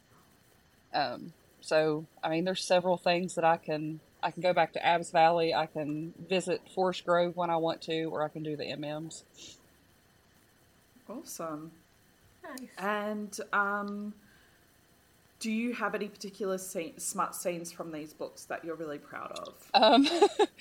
Um, 0.95 1.33
so 1.61 2.07
I 2.23 2.31
mean, 2.31 2.45
there's 2.45 2.65
several 2.65 2.97
things 2.97 3.35
that 3.35 3.45
I 3.45 3.57
can 3.57 4.01
I 4.23 4.31
can 4.31 4.43
go 4.43 4.53
back 4.53 4.73
to 4.73 4.85
Abs 4.85 5.11
Valley. 5.11 5.55
I 5.55 5.67
can 5.67 6.15
visit 6.29 6.63
Forest 6.75 7.05
Grove 7.05 7.37
when 7.37 7.51
I 7.51 7.57
want 7.57 7.83
to, 7.83 8.05
or 8.05 8.25
I 8.25 8.29
can 8.29 8.43
do 8.43 8.57
the 8.57 8.65
MMs. 8.65 9.23
Awesome. 11.09 11.73
Nice. 12.45 12.69
And 12.79 13.39
um, 13.53 14.15
do 15.41 15.51
you 15.51 15.75
have 15.75 15.95
any 15.95 16.09
particular 16.09 16.59
scene, 16.59 16.99
smart 16.99 17.35
scenes 17.35 17.73
from 17.73 17.93
these 17.93 18.13
books 18.13 18.45
that 18.45 18.65
you're 18.65 18.77
really 18.77 18.99
proud 18.99 19.33
of? 19.33 19.55
Um, 19.75 20.09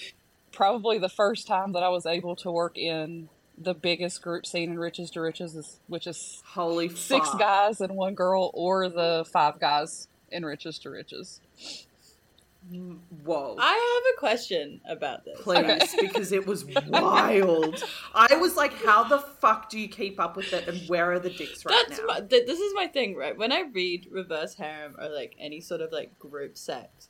probably 0.52 0.98
the 0.98 1.10
first 1.10 1.48
time 1.48 1.74
that 1.74 1.84
I 1.84 1.90
was 1.90 2.06
able 2.06 2.36
to 2.38 2.52
work 2.52 2.78
in 2.78 3.30
the 3.58 3.74
biggest 3.74 4.22
group 4.22 4.46
scene 4.46 4.72
in 4.72 4.80
Riches 4.80 5.10
to 5.12 5.22
Riches, 5.22 5.56
is, 5.56 5.80
which 5.88 6.08
is 6.08 6.42
Holy 6.46 6.90
six 6.90 7.30
fuck. 7.30 7.40
guys 7.40 7.82
and 7.82 7.96
one 7.96 8.14
girl, 8.14 8.52
or 8.54 8.90
the 8.90 9.26
five 9.32 9.60
guys 9.60 10.08
in 10.32 10.46
Riches 10.46 10.78
to 10.80 10.90
Riches. 10.90 11.40
Whoa. 12.72 13.56
I 13.60 14.02
have 14.04 14.14
a 14.16 14.20
question 14.20 14.82
about 14.90 15.24
this. 15.26 15.40
Please, 15.42 15.58
Okay. 15.60 15.86
because 16.02 16.32
it 16.32 16.46
was 16.48 16.66
wild. 16.88 17.84
I 18.14 18.36
was 18.36 18.56
like, 18.56 18.74
how 18.84 19.04
the 19.04 19.20
fuck 19.20 19.70
do 19.70 19.80
you 19.80 19.88
keep 19.88 20.20
up 20.20 20.36
with 20.36 20.52
it 20.54 20.68
and 20.68 20.88
where 20.90 21.12
are 21.12 21.20
the 21.20 21.30
dicks 21.30 21.64
right 21.66 21.86
That's 21.88 22.00
now? 22.00 22.06
my, 22.08 22.20
th- 22.22 22.46
this 22.48 22.60
is 22.60 22.74
my 22.74 22.88
thing, 22.88 23.16
right? 23.16 23.38
When 23.38 23.52
I 23.52 23.62
read 23.72 24.08
reverse 24.12 24.56
harem 24.56 24.96
or 25.00 25.10
like 25.10 25.36
any 25.40 25.62
sort 25.62 25.82
of 25.82 25.92
like 25.92 26.18
group 26.18 26.58
sex, 26.58 27.10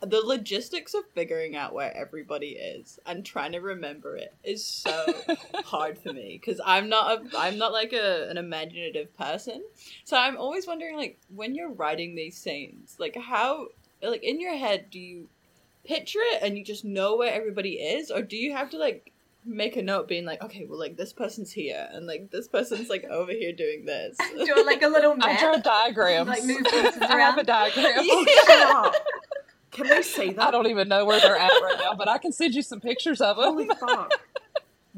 the 0.00 0.20
logistics 0.20 0.92
of 0.92 1.04
figuring 1.14 1.56
out 1.56 1.72
where 1.72 1.96
everybody 1.96 2.48
is 2.50 2.98
and 3.06 3.24
trying 3.24 3.52
to 3.52 3.60
remember 3.60 4.14
it 4.16 4.34
is 4.44 4.62
so 4.64 5.06
hard 5.64 5.98
for 5.98 6.12
me 6.12 6.38
because 6.38 6.60
I'm 6.64 6.90
not 6.90 7.22
a 7.32 7.38
I'm 7.38 7.56
not 7.56 7.72
like 7.72 7.94
a 7.94 8.28
an 8.28 8.36
imaginative 8.36 9.16
person, 9.16 9.62
so 10.04 10.18
I'm 10.18 10.36
always 10.36 10.66
wondering 10.66 10.96
like 10.96 11.18
when 11.34 11.54
you're 11.54 11.72
writing 11.72 12.14
these 12.14 12.36
scenes, 12.36 12.96
like 12.98 13.16
how 13.16 13.68
like 14.02 14.22
in 14.22 14.40
your 14.40 14.56
head 14.56 14.86
do 14.90 14.98
you 14.98 15.28
picture 15.84 16.18
it 16.32 16.42
and 16.42 16.58
you 16.58 16.64
just 16.64 16.84
know 16.84 17.16
where 17.16 17.32
everybody 17.32 17.74
is, 17.74 18.10
or 18.10 18.22
do 18.22 18.36
you 18.36 18.52
have 18.52 18.70
to 18.70 18.78
like 18.78 19.12
make 19.48 19.76
a 19.76 19.82
note 19.82 20.08
being 20.08 20.24
like, 20.24 20.42
okay, 20.42 20.66
well, 20.68 20.78
like 20.78 20.96
this 20.96 21.12
person's 21.12 21.52
here, 21.52 21.88
and 21.92 22.06
like 22.06 22.30
this 22.32 22.48
person's 22.48 22.88
like 22.88 23.04
over 23.04 23.30
here 23.30 23.52
doing 23.52 23.84
this. 23.84 24.16
Do 24.44 24.64
like 24.66 24.82
a 24.82 24.88
little 24.88 25.12
I 25.20 25.34
map. 25.34 25.40
draw 25.40 25.56
diagrams. 25.58 26.28
Like 26.28 26.44
move 26.44 26.64
pieces 26.64 26.96
I 27.00 27.20
have 27.20 27.38
a 27.38 27.44
diagram. 27.44 28.04
Shut 28.04 28.74
up. 28.74 28.94
Can 29.70 29.88
we 29.88 30.02
see 30.02 30.32
that? 30.32 30.48
I 30.48 30.50
don't 30.50 30.66
even 30.66 30.88
know 30.88 31.04
where 31.04 31.20
they're 31.20 31.36
at 31.36 31.48
right 31.48 31.76
now, 31.80 31.94
but 31.94 32.08
I 32.08 32.18
can 32.18 32.32
send 32.32 32.54
you 32.54 32.62
some 32.62 32.80
pictures 32.80 33.20
of 33.20 33.36
them. 33.36 33.44
Holy 33.44 33.68
fuck. 33.68 34.10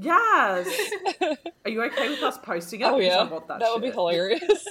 Yes. 0.00 0.68
Are 1.64 1.70
you 1.70 1.82
okay 1.82 2.08
with 2.08 2.22
us 2.22 2.38
posting 2.38 2.80
it? 2.82 2.84
oh 2.84 2.96
Because 2.98 3.12
I 3.12 3.16
yeah, 3.24 3.28
want 3.28 3.48
that, 3.48 3.58
that, 3.58 3.70
would 3.72 3.82
be 3.82 3.90
hilarious. 3.90 4.64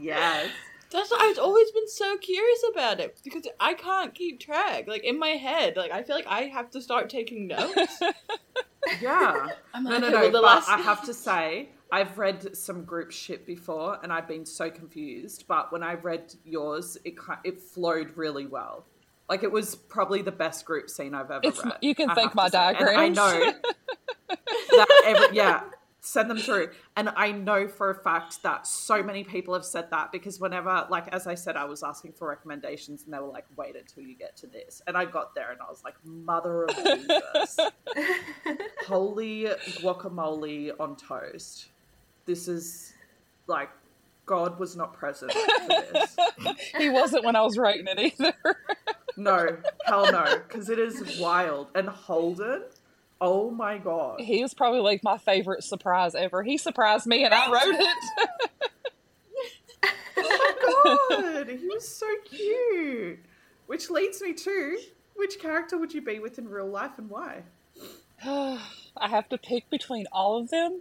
yes. 0.00 0.50
That's 0.92 1.10
why 1.10 1.18
I've 1.20 1.38
always 1.38 1.70
been 1.72 1.88
so 1.88 2.16
curious 2.18 2.62
about 2.72 3.00
it 3.00 3.18
because 3.24 3.46
I 3.58 3.74
can't 3.74 4.14
keep 4.14 4.40
track. 4.40 4.86
Like 4.86 5.04
in 5.04 5.18
my 5.18 5.30
head, 5.30 5.76
like 5.76 5.90
I 5.90 6.02
feel 6.02 6.16
like 6.16 6.26
I 6.26 6.42
have 6.42 6.70
to 6.72 6.80
start 6.82 7.08
taking 7.10 7.46
notes. 7.48 8.00
Yeah. 9.00 9.46
I'm 9.74 9.84
No, 9.84 9.90
like, 9.90 10.00
no, 10.00 10.06
okay, 10.08 10.14
no. 10.16 10.20
well, 10.22 10.26
the 10.26 10.32
but 10.32 10.42
last 10.42 10.68
I 10.68 10.78
have 10.78 11.04
to 11.06 11.14
say, 11.14 11.68
I've 11.92 12.18
read 12.18 12.56
some 12.56 12.84
group 12.84 13.12
shit 13.12 13.46
before, 13.46 13.98
and 14.02 14.12
I've 14.12 14.26
been 14.26 14.44
so 14.44 14.70
confused. 14.70 15.44
But 15.46 15.72
when 15.72 15.84
I 15.84 15.94
read 15.94 16.34
yours, 16.44 16.98
it 17.04 17.14
it 17.44 17.60
flowed 17.60 18.16
really 18.16 18.46
well. 18.46 18.84
Like 19.28 19.44
it 19.44 19.52
was 19.52 19.76
probably 19.76 20.20
the 20.20 20.32
best 20.32 20.64
group 20.64 20.90
scene 20.90 21.14
I've 21.14 21.30
ever 21.30 21.46
It's- 21.46 21.64
read. 21.64 21.74
you 21.80 21.94
can 21.94 22.10
I 22.10 22.14
thank 22.14 22.34
my 22.34 22.46
to 22.46 22.50
say. 22.50 22.74
And 22.76 22.88
I 22.88 23.08
know 23.08 23.52
that 24.28 25.02
every, 25.06 25.36
yeah. 25.36 25.62
Send 26.04 26.28
them 26.28 26.36
through. 26.36 26.70
And 26.96 27.10
I 27.14 27.30
know 27.30 27.68
for 27.68 27.90
a 27.90 27.94
fact 27.94 28.42
that 28.42 28.66
so 28.66 29.04
many 29.04 29.22
people 29.22 29.54
have 29.54 29.64
said 29.64 29.88
that 29.92 30.10
because 30.10 30.40
whenever, 30.40 30.84
like, 30.90 31.06
as 31.14 31.28
I 31.28 31.36
said, 31.36 31.56
I 31.56 31.64
was 31.64 31.84
asking 31.84 32.14
for 32.14 32.28
recommendations 32.28 33.04
and 33.04 33.14
they 33.14 33.20
were 33.20 33.28
like, 33.28 33.46
wait 33.56 33.76
until 33.76 34.02
you 34.02 34.16
get 34.16 34.36
to 34.38 34.48
this. 34.48 34.82
And 34.88 34.96
I 34.96 35.04
got 35.04 35.32
there 35.36 35.52
and 35.52 35.60
I 35.60 35.70
was 35.70 35.84
like, 35.84 35.94
mother 36.04 36.64
of 36.64 36.74
Jesus. 36.74 37.56
Holy 38.88 39.44
guacamole 39.78 40.72
on 40.80 40.96
toast. 40.96 41.68
This 42.26 42.48
is 42.48 42.94
like, 43.46 43.70
God 44.26 44.58
was 44.58 44.76
not 44.76 44.94
present 44.94 45.32
for 45.32 45.68
this. 45.68 46.16
he 46.78 46.90
wasn't 46.90 47.24
when 47.24 47.36
I 47.36 47.42
was 47.42 47.56
writing 47.56 47.86
it 47.86 48.00
either. 48.20 48.34
No, 49.16 49.56
hell 49.84 50.10
no, 50.10 50.38
because 50.48 50.68
it 50.68 50.80
is 50.80 51.20
wild. 51.20 51.68
And 51.76 51.88
Holden, 51.88 52.64
oh 53.22 53.50
my 53.50 53.78
God. 53.78 54.20
he 54.20 54.42
was 54.42 54.52
probably 54.52 54.80
like 54.80 55.02
my 55.02 55.16
favorite 55.16 55.64
surprise 55.64 56.14
ever. 56.14 56.42
He 56.42 56.58
surprised 56.58 57.06
me 57.06 57.24
and 57.24 57.32
I 57.32 57.50
wrote 57.50 57.74
it. 57.74 57.96
Oh 60.16 61.06
my 61.10 61.16
god, 61.44 61.48
he 61.48 61.66
was 61.66 61.86
so 61.88 62.06
cute. 62.24 63.18
Which 63.66 63.90
leads 63.90 64.20
me 64.22 64.32
to 64.34 64.78
which 65.14 65.38
character 65.40 65.76
would 65.78 65.92
you 65.94 66.00
be 66.02 66.18
with 66.18 66.38
in 66.38 66.48
real 66.48 66.66
life 66.68 66.92
and 66.98 67.08
why? 67.10 67.42
I 68.24 69.08
have 69.08 69.28
to 69.30 69.38
pick 69.38 69.68
between 69.70 70.06
all 70.12 70.38
of 70.38 70.50
them. 70.50 70.80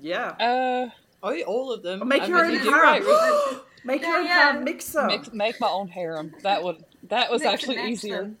Yeah. 0.00 0.28
Uh, 0.38 0.90
oh, 1.22 1.40
all 1.42 1.72
of 1.72 1.82
them. 1.82 2.06
Make 2.06 2.22
I 2.22 2.26
your 2.26 2.46
mean, 2.48 2.58
own 2.58 2.64
you're 2.64 2.74
harem. 2.86 3.04
right. 3.06 3.60
Make 3.84 4.02
Yeah, 4.02 4.08
your 4.08 4.18
own 4.18 4.26
yeah. 4.26 4.42
harem 4.52 4.64
mixer. 4.64 5.06
make, 5.06 5.32
make 5.34 5.60
my 5.60 5.68
own 5.68 5.88
harem. 5.88 6.34
That 6.42 6.62
would 6.64 6.84
that 7.08 7.30
was 7.30 7.42
Mix 7.42 7.52
actually 7.52 7.76
match 7.76 7.90
easier. 7.90 8.32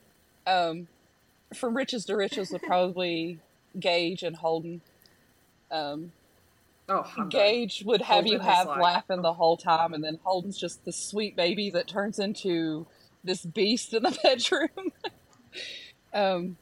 Um, 0.46 0.88
from 1.54 1.76
riches 1.76 2.04
to 2.06 2.16
riches 2.16 2.50
would 2.50 2.62
probably 2.62 3.38
Gage 3.78 4.22
and 4.22 4.36
Holden. 4.36 4.80
Um, 5.70 6.12
oh, 6.88 7.02
hundo. 7.02 7.30
Gage 7.30 7.82
would 7.86 8.02
have 8.02 8.26
you 8.26 8.38
Holden 8.38 8.48
is 8.52 8.56
have 8.56 8.66
like- 8.68 8.80
laughing 8.80 9.22
the 9.22 9.34
whole 9.34 9.56
time, 9.56 9.94
and 9.94 10.02
then 10.02 10.18
Holden's 10.24 10.58
just 10.58 10.84
the 10.84 10.92
sweet 10.92 11.36
baby 11.36 11.70
that 11.70 11.86
turns 11.88 12.18
into 12.18 12.86
this 13.24 13.44
beast 13.44 13.92
in 13.94 14.02
the 14.02 14.18
bedroom. 14.22 14.92
um, 16.14 16.56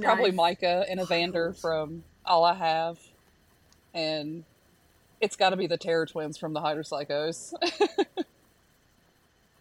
probably 0.00 0.30
Micah 0.30 0.84
and 0.88 1.00
Evander 1.00 1.52
from 1.52 2.04
All 2.24 2.44
I 2.44 2.54
Have, 2.54 2.98
and 3.94 4.44
it's 5.20 5.36
got 5.36 5.50
to 5.50 5.56
be 5.56 5.66
the 5.66 5.78
Terror 5.78 6.06
Twins 6.06 6.36
from 6.36 6.52
the 6.52 6.60
Heart 6.60 6.78
of 6.78 6.84
Psychos. 6.86 7.52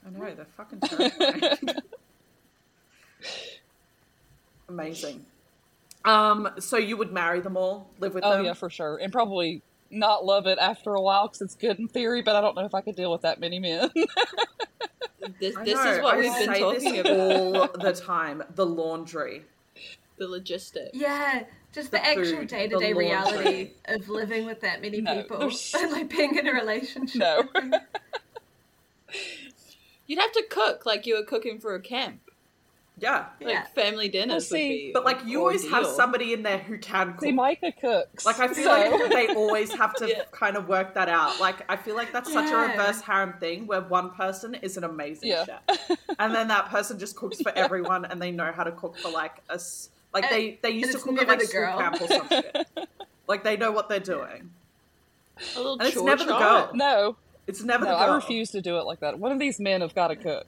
I 0.06 0.10
know, 0.12 0.36
they're 0.36 0.46
fucking 0.58 0.80
terrifying. 0.82 1.80
Amazing. 4.70 5.26
Um, 6.04 6.50
so 6.60 6.78
you 6.78 6.98
would 6.98 7.12
marry 7.12 7.40
them 7.40 7.58
all, 7.58 7.90
live 8.00 8.14
with 8.14 8.24
oh 8.24 8.38
them? 8.38 8.46
yeah, 8.46 8.54
for 8.54 8.70
sure, 8.70 8.98
and 8.98 9.12
probably 9.12 9.62
not 9.90 10.24
love 10.26 10.46
it 10.46 10.60
after 10.60 10.94
a 10.94 11.02
while 11.02 11.28
because 11.28 11.42
it's 11.42 11.56
good 11.56 11.80
in 11.80 11.88
theory, 11.88 12.22
but 12.22 12.36
I 12.36 12.42
don't 12.42 12.56
know 12.56 12.66
if 12.66 12.76
I 12.76 12.82
could 12.82 12.96
deal 12.96 13.12
with 13.12 13.22
that 13.22 13.40
many 13.40 13.60
men. 13.60 13.90
This, 15.40 15.56
this 15.66 15.80
is 15.80 16.04
what 16.04 16.16
I 16.16 16.18
we've 16.20 16.38
been 16.38 16.60
talking 16.60 17.00
about. 17.00 17.20
all 17.20 17.68
the 17.82 17.94
time. 17.94 18.44
The 18.54 18.66
laundry. 18.66 19.42
The 20.18 20.28
logistics. 20.28 20.92
Yeah, 20.94 21.46
just 21.74 21.90
the, 21.90 21.98
The 21.98 22.06
actual 22.06 22.46
day 22.46 22.68
to 22.68 22.78
day 22.78 22.94
reality 22.94 23.72
of 23.88 24.08
living 24.08 24.46
with 24.46 24.62
that 24.62 24.82
many 24.84 25.02
No, 25.02 25.16
people 25.24 25.40
there's- 25.40 25.74
and 25.80 25.92
like 25.92 26.10
being 26.12 26.36
in 26.38 26.48
a 26.48 26.54
relationship. 26.54 27.20
No. 27.20 27.42
You'd 30.08 30.20
have 30.20 30.32
to 30.34 30.44
cook 30.50 30.86
like 30.86 31.08
you 31.08 31.16
were 31.16 31.24
cooking 31.24 31.60
for 31.60 31.74
a 31.74 31.82
camp. 31.82 32.25
Yeah. 32.98 33.26
Like 33.42 33.50
Yeah. 33.54 33.64
family 33.76 34.08
dinners 34.08 34.48
see, 34.48 34.54
would 34.54 34.60
be. 34.70 34.92
But 34.94 35.04
like 35.06 35.26
you 35.26 35.40
always 35.40 35.70
have 35.70 35.86
somebody 35.86 36.32
in 36.34 36.44
there 36.44 36.60
who 36.60 36.78
can 36.78 37.12
cook. 37.14 37.22
See, 37.22 37.32
Micah 37.34 37.74
cooks. 37.74 38.26
Like 38.26 38.40
I 38.40 38.48
feel 38.48 38.64
so- 38.64 38.70
like 38.70 39.10
they 39.12 39.28
always 39.36 39.74
have 39.74 39.94
to 39.96 40.08
Yeah. 40.10 40.24
kind 40.32 40.56
of 40.56 40.68
work 40.70 40.94
that 40.94 41.10
out. 41.10 41.40
Like 41.42 41.70
I 41.70 41.76
feel 41.76 41.96
like 41.96 42.14
that's 42.14 42.32
such 42.32 42.50
a 42.52 42.56
reverse 42.56 43.02
harem 43.02 43.34
thing 43.40 43.68
where 43.68 43.82
one 43.82 44.12
person 44.12 44.56
is 44.56 44.78
an 44.78 44.86
amazing 44.86 45.30
Yeah. 45.30 45.46
chef, 45.46 45.98
and 46.20 46.34
then 46.34 46.48
that 46.48 46.70
person 46.70 46.98
just 46.98 47.16
cooks 47.18 47.42
for 47.42 47.52
everyone, 47.56 48.06
and 48.06 48.22
they 48.22 48.32
know 48.32 48.52
how 48.54 48.64
to 48.64 48.72
cook 48.72 48.98
for 48.98 49.10
like 49.12 49.42
a 49.50 49.60
like 50.14 50.24
And- 50.24 50.32
they 50.34 50.60
they 50.62 50.70
used 50.72 50.92
to 50.92 50.98
it's 50.98 51.04
cook 51.04 51.20
at 51.22 51.28
like 51.28 51.40
the 51.40 51.46
school 51.48 51.62
girl. 51.62 51.78
camp 51.78 52.02
or 52.02 52.08
some 52.08 52.28
shit. 52.30 52.68
Like 53.28 53.44
they 53.44 53.58
know 53.58 53.72
what 53.72 53.90
they're 53.90 54.00
doing, 54.00 54.52
a 55.56 55.58
little 55.58 55.74
and 55.80 55.82
it's 55.82 55.96
chore 55.96 56.06
never 56.06 56.24
the 56.26 56.38
girl. 56.38 56.70
no, 56.76 57.18
It's 57.48 57.64
never 57.64 57.84
no, 57.84 57.92
the 57.92 57.98
girl. 57.98 58.12
I 58.12 58.16
refuse 58.16 58.52
to 58.52 58.62
do 58.62 58.78
it 58.78 58.84
like 58.84 59.00
that. 59.00 59.18
One 59.18 59.32
of 59.32 59.40
these 59.40 59.60
men 59.60 59.82
have 59.82 59.96
got 59.96 60.10
to 60.10 60.16
cook. 60.16 60.46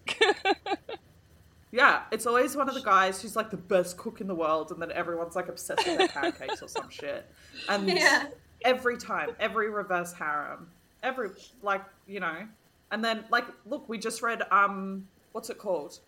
Yeah, 1.78 2.02
it's 2.12 2.26
always 2.26 2.56
one 2.56 2.68
of 2.68 2.74
the 2.74 2.82
guys 2.82 3.22
who's 3.22 3.36
like 3.36 3.52
the 3.52 3.58
best 3.58 3.98
cook 3.98 4.20
in 4.20 4.26
the 4.26 4.34
world, 4.34 4.72
and 4.72 4.82
then 4.82 4.92
everyone's 4.92 5.36
like 5.36 5.48
obsessed 5.48 5.86
with 5.86 5.98
their 6.00 6.08
pancakes 6.08 6.64
or 6.64 6.68
some 6.68 6.90
shit. 6.90 7.30
And 7.70 7.88
Yeah. 7.96 8.30
every 8.66 8.98
time, 8.98 9.30
every 9.40 9.70
reverse 9.70 10.12
harem, 10.12 10.72
every 11.04 11.30
like 11.62 11.84
you 12.08 12.20
know, 12.20 12.48
and 12.92 13.06
then 13.06 13.26
like 13.30 13.46
look, 13.68 13.88
we 13.88 14.00
just 14.00 14.24
read 14.24 14.42
um, 14.50 15.08
what's 15.34 15.52
it 15.52 15.60
called, 15.60 16.00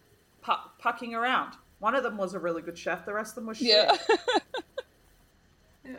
Pu- 0.41 0.53
pucking 0.79 1.13
around. 1.13 1.53
One 1.77 1.93
of 1.93 2.01
them 2.01 2.17
was 2.17 2.33
a 2.33 2.39
really 2.39 2.63
good 2.63 2.77
chef. 2.77 3.05
The 3.05 3.13
rest 3.13 3.31
of 3.33 3.35
them 3.35 3.45
was 3.45 3.57
shit. 3.59 3.67
yeah. 3.67 3.95
Yeah. 5.85 5.91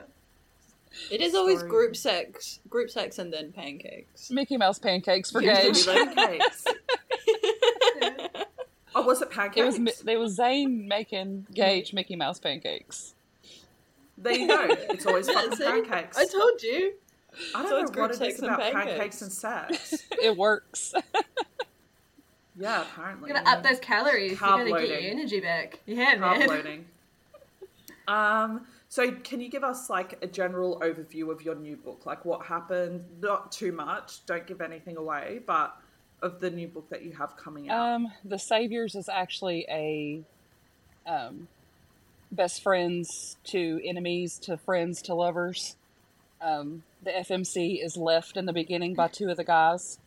It 1.10 1.20
is 1.20 1.34
always 1.34 1.58
Sorry. 1.60 1.70
group 1.70 1.96
sex, 1.96 2.58
group 2.68 2.90
sex, 2.90 3.18
and 3.18 3.32
then 3.32 3.52
pancakes. 3.52 4.30
Mickey 4.30 4.56
Mouse 4.56 4.78
pancakes 4.80 5.30
for 5.30 5.40
Usually 5.42 5.94
Gage. 6.06 6.14
pancakes. 6.16 6.64
Yeah. 8.94 9.00
Oh, 9.00 9.06
was 9.06 9.22
it 9.22 9.26
It 9.28 9.30
pancakes? 9.30 9.66
was 9.66 9.78
Mi- 9.78 10.12
it 10.12 10.16
was 10.18 10.32
Zane 10.34 10.86
making 10.88 11.46
Gage 11.54 11.92
Mickey 11.92 12.16
Mouse 12.16 12.38
pancakes. 12.38 13.14
there 14.18 14.32
you 14.34 14.48
go. 14.48 14.66
It's 14.90 15.06
always 15.06 15.28
fucking 15.30 15.56
See? 15.56 15.64
pancakes. 15.64 16.16
I 16.18 16.26
told 16.26 16.62
you. 16.62 16.94
I 17.54 17.62
don't 17.62 17.82
it's 17.84 17.92
know 17.92 18.00
what 18.02 18.10
it 18.10 18.20
is 18.22 18.42
about 18.42 18.60
pancakes. 18.60 18.84
pancakes 18.90 19.22
and 19.22 19.32
sex. 19.32 20.04
It 20.22 20.36
works. 20.36 20.92
Yeah, 22.58 22.82
apparently. 22.82 23.30
You're 23.30 23.38
gonna 23.42 23.56
up 23.56 23.62
those 23.62 23.78
calories. 23.78 24.36
Carb 24.38 24.58
You're 24.58 24.68
gonna 24.68 24.80
get 24.82 24.90
loading. 24.90 25.02
your 25.04 25.12
energy 25.12 25.40
back. 25.40 25.78
Yeah, 25.86 26.16
Carb 26.16 26.38
man. 26.38 26.48
loading. 26.48 26.84
Um, 28.08 28.66
so 28.88 29.12
can 29.12 29.40
you 29.40 29.48
give 29.48 29.62
us 29.62 29.88
like 29.88 30.18
a 30.20 30.26
general 30.26 30.80
overview 30.80 31.30
of 31.30 31.42
your 31.42 31.54
new 31.54 31.76
book? 31.76 32.06
Like 32.06 32.24
what 32.24 32.44
happened? 32.44 33.04
Not 33.20 33.52
too 33.52 33.70
much. 33.70 34.26
Don't 34.26 34.44
give 34.48 34.60
anything 34.60 34.96
away, 34.96 35.42
but 35.46 35.79
of 36.22 36.40
the 36.40 36.50
new 36.50 36.68
book 36.68 36.88
that 36.90 37.02
you 37.02 37.12
have 37.12 37.36
coming 37.36 37.70
out. 37.70 37.94
Um, 37.94 38.12
the 38.24 38.38
Saviors 38.38 38.94
is 38.94 39.08
actually 39.08 39.66
a 39.68 40.22
um, 41.06 41.48
best 42.30 42.62
friends 42.62 43.36
to 43.44 43.80
enemies 43.84 44.38
to 44.40 44.56
friends 44.56 45.02
to 45.02 45.14
lovers. 45.14 45.76
Um, 46.40 46.82
the 47.02 47.10
FMC 47.10 47.84
is 47.84 47.96
left 47.96 48.36
in 48.36 48.46
the 48.46 48.52
beginning 48.52 48.94
by 48.94 49.08
two 49.08 49.28
of 49.28 49.36
the 49.36 49.44
guys 49.44 49.98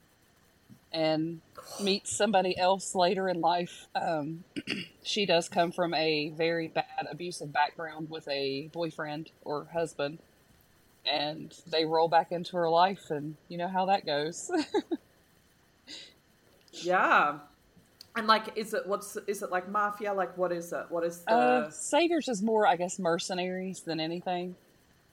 and 0.92 1.42
meets 1.82 2.16
somebody 2.16 2.58
else 2.58 2.94
later 2.94 3.28
in 3.28 3.42
life. 3.42 3.88
Um, 3.96 4.44
she 5.04 5.26
does 5.26 5.50
come 5.50 5.72
from 5.72 5.94
a 5.94 6.30
very 6.30 6.68
bad 6.68 7.08
abusive 7.10 7.52
background 7.52 8.10
with 8.10 8.28
a 8.28 8.70
boyfriend 8.72 9.32
or 9.44 9.68
husband. 9.74 10.20
And 11.06 11.54
they 11.68 11.84
roll 11.84 12.08
back 12.08 12.32
into 12.32 12.56
her 12.56 12.70
life, 12.70 13.10
and 13.10 13.36
you 13.50 13.58
know 13.58 13.68
how 13.68 13.88
that 13.88 14.06
goes. 14.06 14.50
yeah. 16.82 17.40
And 18.16 18.28
like, 18.28 18.56
is 18.56 18.74
it 18.74 18.86
what's 18.86 19.18
is 19.28 19.42
it 19.42 19.52
like 19.52 19.68
mafia? 19.70 20.14
Like, 20.14 20.38
what 20.38 20.52
is 20.52 20.72
it? 20.72 20.86
What 20.90 21.04
is 21.04 21.20
the? 21.20 21.32
Uh, 21.32 21.70
Saviors 21.72 22.28
is 22.28 22.42
more, 22.42 22.68
I 22.68 22.76
guess, 22.76 23.00
mercenaries 23.00 23.82
than 23.82 24.00
anything. 24.00 24.56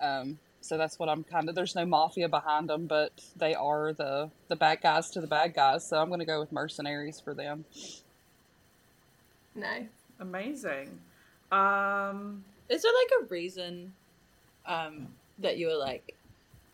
Um, 0.01 0.39
so 0.61 0.77
that's 0.77 0.99
what 0.99 1.09
I'm 1.09 1.25
kind 1.25 1.49
of. 1.49 1.55
There's 1.55 1.75
no 1.75 1.87
mafia 1.87 2.29
behind 2.29 2.69
them, 2.69 2.87
but 2.87 3.13
they 3.37 3.55
are 3.55 3.95
the 3.95 4.31
the 4.49 4.57
bad 4.57 4.83
guys 4.83 5.11
to 5.13 5.21
the 5.21 5.27
bad 5.27 5.55
guys. 5.55 5.87
So 5.89 5.99
I'm 5.99 6.09
going 6.09 6.21
to 6.21 6.27
go 6.27 6.41
with 6.41 6.53
mercenaries 6.53 7.21
for 7.21 7.33
them. 7.33 7.65
No. 9.55 9.87
Amazing. 10.21 11.01
Um, 11.51 12.45
Is 12.69 12.83
there 12.83 12.93
like 12.93 13.23
a 13.23 13.25
reason 13.31 13.93
um 14.67 15.09
that 15.39 15.57
you 15.57 15.69
were 15.69 15.77
like, 15.77 16.15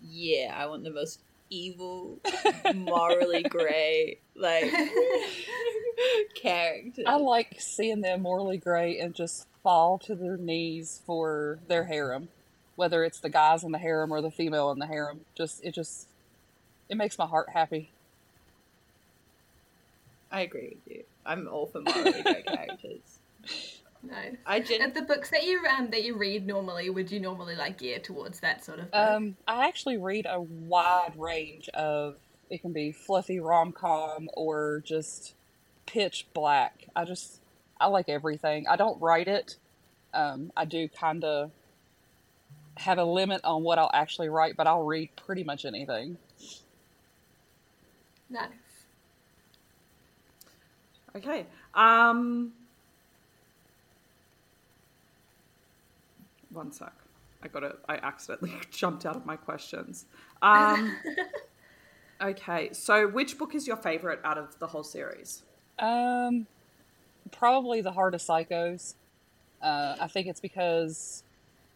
yeah, 0.02 0.54
I 0.56 0.66
want 0.66 0.82
the 0.82 0.90
most 0.90 1.20
evil, 1.50 2.18
morally 2.74 3.42
grey, 3.42 4.18
like 4.34 4.72
character? 6.34 7.02
I 7.06 7.16
like 7.16 7.56
seeing 7.60 8.00
them 8.00 8.22
morally 8.22 8.58
gray 8.58 8.98
and 8.98 9.14
just 9.14 9.46
fall 9.62 9.98
to 9.98 10.14
their 10.14 10.36
knees 10.36 11.00
for 11.04 11.58
their 11.68 11.84
harem, 11.84 12.28
whether 12.76 13.04
it's 13.04 13.20
the 13.20 13.30
guys 13.30 13.64
in 13.64 13.72
the 13.72 13.78
harem 13.78 14.12
or 14.12 14.20
the 14.20 14.30
female 14.30 14.70
in 14.70 14.78
the 14.78 14.86
harem. 14.86 15.20
Just 15.36 15.64
it 15.64 15.74
just 15.74 16.08
it 16.88 16.96
makes 16.96 17.18
my 17.18 17.26
heart 17.26 17.50
happy. 17.50 17.90
I 20.30 20.40
agree 20.40 20.76
with 20.76 20.96
you. 20.96 21.04
I'm 21.24 21.48
all 21.48 21.66
for 21.66 21.80
morally 21.80 22.22
grey 22.22 22.42
characters. 22.42 23.18
Nice. 24.32 24.40
I 24.46 24.60
gen- 24.60 24.82
And 24.82 24.94
the 24.94 25.02
books 25.02 25.30
that 25.30 25.44
you 25.44 25.60
um 25.66 25.90
that 25.90 26.02
you 26.04 26.16
read 26.16 26.46
normally, 26.46 26.90
would 26.90 27.10
you 27.10 27.20
normally 27.20 27.56
like 27.56 27.78
gear 27.78 27.98
towards 27.98 28.40
that 28.40 28.64
sort 28.64 28.78
of? 28.80 28.90
book? 28.90 29.00
Um, 29.00 29.36
I 29.46 29.66
actually 29.68 29.96
read 29.98 30.26
a 30.28 30.40
wide 30.40 31.12
range 31.16 31.68
of. 31.70 32.16
It 32.48 32.60
can 32.62 32.72
be 32.72 32.92
fluffy 32.92 33.40
rom 33.40 33.72
com 33.72 34.28
or 34.34 34.80
just 34.84 35.34
pitch 35.86 36.26
black. 36.32 36.86
I 36.94 37.04
just 37.04 37.40
I 37.80 37.86
like 37.88 38.08
everything. 38.08 38.68
I 38.68 38.76
don't 38.76 39.00
write 39.00 39.26
it. 39.28 39.56
Um, 40.14 40.52
I 40.56 40.64
do 40.64 40.88
kind 40.88 41.24
of 41.24 41.50
have 42.76 42.98
a 42.98 43.04
limit 43.04 43.40
on 43.42 43.62
what 43.62 43.78
I'll 43.78 43.90
actually 43.92 44.28
write, 44.28 44.56
but 44.56 44.66
I'll 44.66 44.84
read 44.84 45.10
pretty 45.16 45.42
much 45.44 45.64
anything. 45.64 46.18
nice. 48.30 48.50
okay. 51.16 51.46
Um, 51.74 52.52
one 56.56 56.72
sec. 56.72 56.92
I 57.42 57.48
got 57.48 57.62
it. 57.62 57.78
I 57.88 57.96
accidentally 57.96 58.52
jumped 58.70 59.06
out 59.06 59.16
of 59.16 59.26
my 59.26 59.36
questions. 59.36 60.06
Um, 60.42 60.96
okay. 62.20 62.70
So, 62.72 63.06
which 63.08 63.38
book 63.38 63.54
is 63.54 63.66
your 63.66 63.76
favorite 63.76 64.20
out 64.24 64.38
of 64.38 64.58
the 64.58 64.66
whole 64.66 64.82
series? 64.82 65.42
Um, 65.78 66.46
probably 67.30 67.80
the 67.80 67.92
Heart 67.92 68.14
of 68.14 68.20
Psychos. 68.20 68.94
Uh, 69.62 69.96
I 70.00 70.06
think 70.06 70.26
it's 70.26 70.40
because 70.40 71.22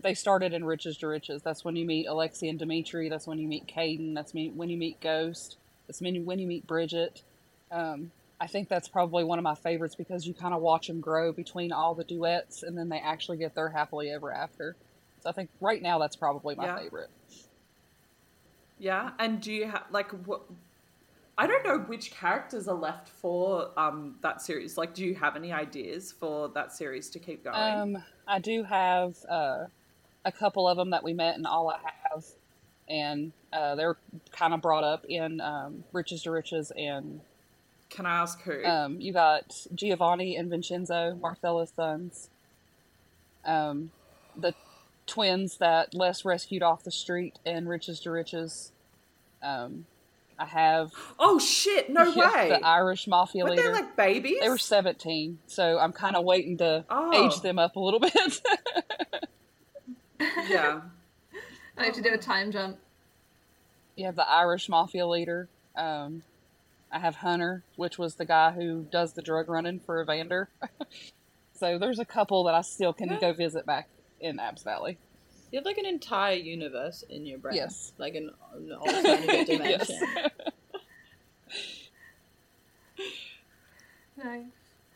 they 0.00 0.14
started 0.14 0.52
in 0.52 0.64
Riches 0.64 0.96
to 0.98 1.06
Riches. 1.06 1.42
That's 1.42 1.64
when 1.64 1.76
you 1.76 1.84
meet 1.84 2.06
Alexi 2.06 2.48
and 2.48 2.58
Dimitri. 2.58 3.08
That's 3.08 3.26
when 3.26 3.38
you 3.38 3.48
meet 3.48 3.66
Caden. 3.66 4.14
That's 4.14 4.32
when 4.32 4.70
you 4.70 4.76
meet 4.76 5.00
Ghost. 5.00 5.56
That's 5.86 6.00
when 6.00 6.14
you, 6.14 6.22
when 6.22 6.38
you 6.38 6.46
meet 6.46 6.66
Bridget. 6.66 7.22
Um, 7.70 8.10
I 8.40 8.46
think 8.46 8.68
that's 8.68 8.88
probably 8.88 9.22
one 9.22 9.38
of 9.38 9.42
my 9.42 9.54
favorites 9.54 9.94
because 9.94 10.26
you 10.26 10.32
kind 10.32 10.54
of 10.54 10.62
watch 10.62 10.86
them 10.86 11.00
grow 11.00 11.30
between 11.30 11.72
all 11.72 11.94
the 11.94 12.04
duets 12.04 12.62
and 12.62 12.76
then 12.76 12.88
they 12.88 12.98
actually 12.98 13.36
get 13.36 13.54
their 13.54 13.68
happily 13.68 14.10
ever 14.10 14.32
after. 14.32 14.76
So 15.22 15.28
I 15.28 15.32
think 15.32 15.50
right 15.60 15.82
now 15.82 15.98
that's 15.98 16.16
probably 16.16 16.54
my 16.54 16.64
Yeah. 16.64 16.78
favorite. 16.78 17.10
Yeah. 18.78 19.10
And 19.18 19.40
do 19.42 19.52
you 19.52 19.66
have 19.66 19.84
like 19.90 20.10
what? 20.26 20.42
I 21.36 21.46
don't 21.46 21.64
know 21.64 21.78
which 21.78 22.10
characters 22.10 22.66
are 22.68 22.76
left 22.76 23.08
for 23.08 23.70
um, 23.78 24.16
that 24.22 24.42
series. 24.42 24.76
Like, 24.76 24.92
do 24.94 25.04
you 25.04 25.14
have 25.14 25.36
any 25.36 25.52
ideas 25.52 26.12
for 26.12 26.48
that 26.50 26.72
series 26.72 27.08
to 27.10 27.18
keep 27.18 27.44
going? 27.44 27.96
Um, 27.96 28.04
I 28.26 28.40
do 28.40 28.62
have 28.62 29.16
uh, 29.26 29.64
a 30.24 30.32
couple 30.32 30.68
of 30.68 30.76
them 30.76 30.90
that 30.90 31.02
we 31.02 31.14
met 31.14 31.38
in 31.38 31.46
All 31.46 31.70
I 31.70 31.78
Have, 32.10 32.24
and 32.90 33.32
uh, 33.54 33.74
they're 33.74 33.96
kind 34.32 34.52
of 34.52 34.60
brought 34.60 34.84
up 34.84 35.06
in 35.08 35.40
um, 35.40 35.82
Riches 35.92 36.24
to 36.24 36.30
Riches, 36.30 36.72
and 36.76 37.22
Can 37.90 38.06
I 38.06 38.20
ask 38.20 38.40
who? 38.42 38.64
um, 38.64 39.00
you 39.00 39.12
got 39.12 39.66
Giovanni 39.74 40.36
and 40.36 40.48
Vincenzo, 40.48 41.18
Marcella's 41.20 41.70
sons, 41.74 42.30
um, 43.44 43.90
the 44.36 44.54
twins 45.06 45.56
that 45.58 45.92
Les 45.92 46.24
rescued 46.24 46.62
off 46.62 46.84
the 46.84 46.90
street 46.92 47.38
in 47.44 47.66
Riches 47.68 48.00
to 48.00 48.10
Riches. 48.10 48.70
Um, 49.42 49.86
I 50.38 50.44
have 50.46 50.92
oh 51.18 51.38
shit! 51.38 51.90
No 51.90 52.04
yeah, 52.04 52.32
way. 52.34 52.48
the 52.50 52.64
Irish 52.66 53.06
mafia 53.06 53.44
Were 53.44 53.50
leader. 53.50 53.62
they 53.64 53.68
like 53.72 53.96
babies? 53.96 54.38
They 54.40 54.48
were 54.48 54.56
17, 54.56 55.38
so 55.46 55.78
I'm 55.78 55.92
kind 55.92 56.16
of 56.16 56.24
waiting 56.24 56.56
to 56.58 56.84
Oh. 56.88 57.12
age 57.26 57.40
them 57.42 57.58
up 57.58 57.76
a 57.76 57.80
little 57.80 58.00
bit. 58.00 58.40
yeah. 60.48 60.80
I 61.78 61.84
have 61.84 61.94
to 61.94 62.02
do 62.02 62.10
a 62.12 62.18
time 62.18 62.52
jump. 62.52 62.78
you 63.96 64.04
have 64.06 64.16
the 64.16 64.28
Irish 64.28 64.68
mafia 64.68 65.06
leader. 65.06 65.48
Um, 65.76 66.22
I 66.92 66.98
have 66.98 67.16
Hunter, 67.16 67.62
which 67.76 67.98
was 67.98 68.16
the 68.16 68.24
guy 68.24 68.50
who 68.52 68.86
does 68.90 69.12
the 69.12 69.22
drug 69.22 69.48
running 69.48 69.80
for 69.80 70.02
Evander. 70.02 70.48
so 71.54 71.78
there's 71.78 71.98
a 71.98 72.04
couple 72.04 72.44
that 72.44 72.54
I 72.54 72.62
still 72.62 72.92
can 72.92 73.08
Yeah. 73.10 73.20
go 73.20 73.32
visit 73.32 73.64
back 73.66 73.88
in 74.20 74.38
Abs 74.40 74.62
Valley. 74.62 74.98
You 75.52 75.58
have 75.58 75.64
like 75.66 75.78
an 75.78 75.86
entire 75.86 76.36
universe 76.36 77.02
in 77.08 77.26
your 77.26 77.38
brain. 77.38 77.56
Yes. 77.56 77.92
Like 77.98 78.14
an, 78.14 78.30
an 78.54 78.72
alternative 78.72 79.46
dimension. 79.58 79.96
Yes. 80.00 80.30
Nice. 84.22 84.44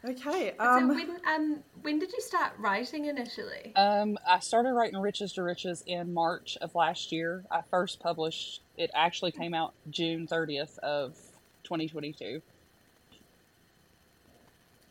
Okay. 0.05 0.55
so 0.59 0.65
Um. 0.65 0.89
when 0.89 1.11
um 1.27 1.59
when 1.81 1.99
did 1.99 2.13
you 2.13 2.21
start 2.21 2.53
writing 2.59 3.07
initially? 3.07 3.73
Um, 3.75 4.19
I 4.29 4.41
started 4.41 4.75
writing 4.75 4.99
Riches 5.01 5.33
to 5.35 5.43
Riches 5.43 5.83
in 5.87 6.13
March 6.13 6.59
of 6.61 6.75
last 6.75 7.11
year. 7.11 7.45
I 7.51 7.63
first 7.71 8.01
published 8.01 8.61
it 8.77 8.91
actually 8.95 9.33
came 9.33 9.55
out 9.55 9.73
June 9.89 10.27
30th 10.27 10.79
of 10.81 11.17
2022. 11.65 12.41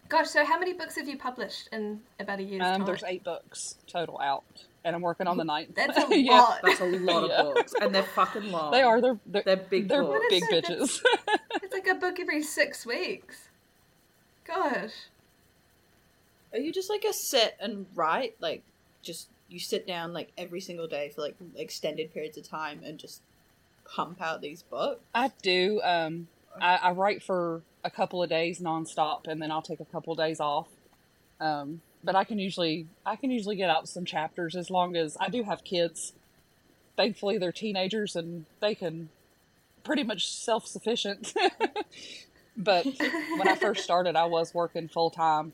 Gosh, 0.09 0.27
so 0.29 0.45
how 0.45 0.59
many 0.59 0.73
books 0.73 0.95
have 0.97 1.07
you 1.07 1.17
published 1.17 1.69
in 1.71 2.01
about 2.19 2.39
a 2.39 2.43
year's 2.43 2.61
Um, 2.63 2.77
time? 2.79 2.85
there's 2.85 3.03
eight 3.03 3.23
books 3.23 3.77
total 3.87 4.19
out, 4.19 4.43
and 4.83 4.95
I'm 4.95 5.01
working 5.01 5.25
on 5.27 5.37
the 5.37 5.43
ninth. 5.43 5.73
That's 5.75 5.97
a 6.11 6.15
Yeah. 6.19 6.31
lot. 6.39 6.59
That's 6.63 6.81
a 6.81 6.85
lot 6.85 7.27
Yeah. 7.29 7.41
of 7.41 7.55
books, 7.55 7.73
and 7.81 7.95
they're 7.95 8.03
fucking 8.03 8.51
long. 8.51 8.71
They 8.71 8.81
are. 8.83 9.01
They're 9.01 9.19
they're, 9.25 9.43
They're 9.43 9.55
big 9.57 9.87
they're 9.87 10.03
books. 10.03 10.25
big 10.29 10.43
it? 10.51 10.65
bitches. 10.65 11.01
It's 11.63 11.73
like 11.73 11.87
a 11.87 11.95
book 11.95 12.19
every 12.19 12.43
six 12.43 12.85
weeks. 12.85 13.49
Gosh. 14.45 14.91
Are 16.51 16.59
you 16.59 16.71
just 16.71 16.89
like 16.89 17.05
a 17.05 17.13
sit 17.13 17.55
and 17.59 17.87
write? 17.95 18.35
Like, 18.39 18.61
just 19.01 19.29
you 19.49 19.59
sit 19.59 19.87
down 19.87 20.13
like 20.13 20.31
every 20.37 20.61
single 20.61 20.85
day 20.87 21.09
for 21.09 21.21
like 21.21 21.35
extended 21.55 22.13
periods 22.13 22.37
of 22.37 22.47
time 22.47 22.81
and 22.85 22.99
just 22.99 23.21
pump 23.85 24.21
out 24.21 24.41
these 24.41 24.61
books? 24.61 25.01
I 25.15 25.31
do. 25.41 25.81
Um, 25.83 26.27
I, 26.61 26.75
I 26.75 26.91
write 26.91 27.23
for 27.23 27.61
a 27.83 27.89
couple 27.91 28.23
of 28.23 28.29
days 28.29 28.59
nonstop, 28.59 29.27
and 29.27 29.41
then 29.41 29.51
I'll 29.51 29.61
take 29.61 29.79
a 29.79 29.85
couple 29.85 30.13
of 30.13 30.19
days 30.19 30.39
off. 30.39 30.67
Um, 31.39 31.81
but 32.03 32.15
I 32.15 32.23
can 32.23 32.39
usually 32.39 32.87
I 33.05 33.15
can 33.15 33.31
usually 33.31 33.55
get 33.55 33.69
out 33.69 33.87
some 33.87 34.05
chapters 34.05 34.55
as 34.55 34.69
long 34.69 34.95
as 34.95 35.17
I 35.19 35.29
do 35.29 35.43
have 35.43 35.63
kids. 35.63 36.13
Thankfully, 36.95 37.37
they're 37.37 37.51
teenagers 37.51 38.15
and 38.15 38.45
they 38.59 38.75
can 38.75 39.09
pretty 39.83 40.03
much 40.03 40.29
self 40.29 40.67
sufficient. 40.67 41.33
but 42.57 42.85
when 42.85 43.47
I 43.47 43.55
first 43.55 43.83
started, 43.83 44.15
I 44.15 44.25
was 44.25 44.53
working 44.53 44.87
full 44.87 45.09
time, 45.09 45.53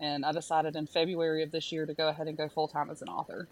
and 0.00 0.24
I 0.24 0.32
decided 0.32 0.74
in 0.76 0.86
February 0.86 1.42
of 1.42 1.50
this 1.52 1.70
year 1.70 1.86
to 1.86 1.94
go 1.94 2.08
ahead 2.08 2.28
and 2.28 2.36
go 2.36 2.48
full 2.48 2.68
time 2.68 2.90
as 2.90 3.02
an 3.02 3.08
author. 3.08 3.46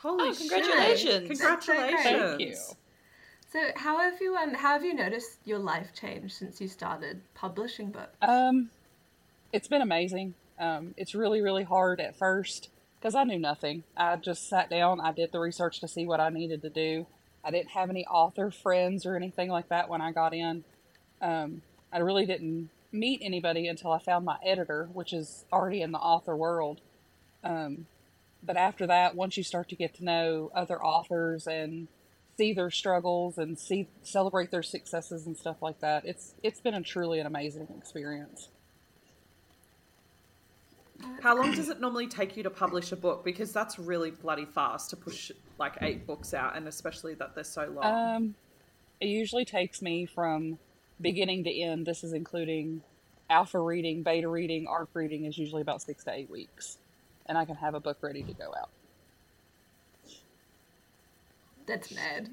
Holy 0.00 0.30
Oh, 0.30 0.32
shit. 0.32 0.50
congratulations. 0.50 1.28
Congratulations! 1.28 2.02
Thank 2.02 2.40
you. 2.40 2.56
So 3.52 3.58
how 3.76 3.98
have 3.98 4.18
you 4.22 4.34
um 4.34 4.54
how 4.54 4.72
have 4.72 4.84
you 4.84 4.94
noticed 4.94 5.36
your 5.44 5.58
life 5.58 5.92
change 5.92 6.32
since 6.32 6.58
you 6.58 6.68
started 6.68 7.20
publishing 7.34 7.90
books? 7.90 8.16
Um, 8.22 8.70
it's 9.52 9.68
been 9.68 9.82
amazing. 9.82 10.34
Um, 10.58 10.94
it's 10.96 11.14
really, 11.14 11.42
really 11.42 11.64
hard 11.64 12.00
at 12.00 12.16
first 12.16 12.70
because 12.98 13.14
I 13.14 13.24
knew 13.24 13.38
nothing. 13.38 13.84
I 13.94 14.16
just 14.16 14.48
sat 14.48 14.70
down, 14.70 15.00
I 15.00 15.12
did 15.12 15.32
the 15.32 15.38
research 15.38 15.80
to 15.80 15.88
see 15.88 16.06
what 16.06 16.18
I 16.18 16.30
needed 16.30 16.62
to 16.62 16.70
do. 16.70 17.06
I 17.44 17.50
didn't 17.50 17.72
have 17.72 17.90
any 17.90 18.06
author 18.06 18.50
friends 18.50 19.04
or 19.04 19.16
anything 19.16 19.50
like 19.50 19.68
that 19.68 19.90
when 19.90 20.00
I 20.00 20.12
got 20.12 20.32
in. 20.32 20.64
Um, 21.20 21.60
I 21.92 21.98
really 21.98 22.24
didn't 22.24 22.70
meet 22.90 23.20
anybody 23.22 23.68
until 23.68 23.92
I 23.92 23.98
found 23.98 24.24
my 24.24 24.38
editor, 24.42 24.88
which 24.94 25.12
is 25.12 25.44
already 25.52 25.82
in 25.82 25.92
the 25.92 25.98
author 25.98 26.34
world. 26.34 26.80
Um, 27.44 27.86
but 28.42 28.56
after 28.56 28.86
that, 28.86 29.14
once 29.14 29.36
you 29.36 29.42
start 29.42 29.68
to 29.68 29.76
get 29.76 29.94
to 29.96 30.04
know 30.04 30.50
other 30.54 30.82
authors 30.82 31.46
and 31.46 31.88
see 32.36 32.52
their 32.52 32.70
struggles 32.70 33.38
and 33.38 33.58
see 33.58 33.88
celebrate 34.02 34.50
their 34.50 34.62
successes 34.62 35.26
and 35.26 35.36
stuff 35.36 35.62
like 35.62 35.80
that, 35.80 36.04
it's 36.04 36.34
it's 36.42 36.60
been 36.60 36.74
a 36.74 36.82
truly 36.82 37.20
an 37.20 37.26
amazing 37.26 37.68
experience. 37.76 38.48
How 41.20 41.36
long 41.36 41.52
does 41.52 41.68
it 41.68 41.80
normally 41.80 42.06
take 42.06 42.36
you 42.36 42.42
to 42.44 42.50
publish 42.50 42.92
a 42.92 42.96
book? 42.96 43.24
Because 43.24 43.52
that's 43.52 43.78
really 43.78 44.10
bloody 44.10 44.44
fast 44.44 44.90
to 44.90 44.96
push 44.96 45.32
like 45.58 45.76
eight 45.82 46.06
books 46.06 46.32
out, 46.32 46.56
and 46.56 46.68
especially 46.68 47.14
that 47.14 47.34
they're 47.34 47.44
so 47.44 47.66
long. 47.66 47.84
Um, 48.16 48.34
it 49.00 49.06
usually 49.06 49.44
takes 49.44 49.82
me 49.82 50.06
from 50.06 50.58
beginning 51.00 51.44
to 51.44 51.50
end. 51.50 51.86
This 51.86 52.04
is 52.04 52.12
including 52.12 52.82
alpha 53.28 53.58
reading, 53.58 54.02
beta 54.02 54.28
reading, 54.28 54.66
arc 54.68 54.90
reading 54.94 55.24
is 55.24 55.36
usually 55.36 55.62
about 55.62 55.82
six 55.82 56.04
to 56.04 56.12
eight 56.12 56.30
weeks, 56.30 56.78
and 57.26 57.36
I 57.36 57.44
can 57.44 57.56
have 57.56 57.74
a 57.74 57.80
book 57.80 57.98
ready 58.00 58.22
to 58.22 58.32
go 58.32 58.54
out. 58.56 58.70
That's 61.66 61.94
mad. 61.94 62.28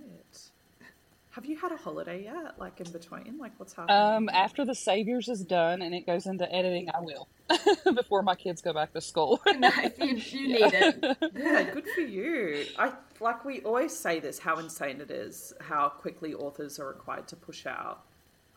Have 1.31 1.45
you 1.45 1.57
had 1.57 1.71
a 1.71 1.77
holiday 1.77 2.23
yet? 2.23 2.57
Like 2.59 2.81
in 2.81 2.91
between? 2.91 3.37
Like 3.37 3.51
what's 3.57 3.73
happening? 3.73 3.95
Um, 3.97 4.29
after 4.29 4.65
the 4.65 4.73
Saviors 4.73 5.29
is 5.29 5.43
done 5.45 5.81
and 5.81 5.93
it 5.93 6.05
goes 6.05 6.25
into 6.25 6.51
editing, 6.53 6.89
I 6.93 6.99
will 7.01 7.29
before 7.95 8.23
my 8.23 8.35
kids 8.35 8.61
go 8.61 8.73
back 8.73 8.93
to 8.93 9.01
school. 9.01 9.39
nice. 9.57 9.91
You, 9.99 10.07
you 10.15 10.47
need 10.59 10.73
it. 10.73 11.17
yeah, 11.35 11.63
good 11.71 11.87
for 11.93 12.01
you. 12.01 12.65
I 12.77 12.91
like 13.19 13.45
we 13.45 13.61
always 13.61 13.95
say 13.95 14.19
this 14.19 14.39
how 14.39 14.57
insane 14.57 15.01
it 15.01 15.11
is 15.11 15.53
how 15.61 15.89
quickly 15.89 16.33
authors 16.33 16.79
are 16.79 16.87
required 16.87 17.27
to 17.27 17.35
push 17.35 17.65
out 17.67 18.01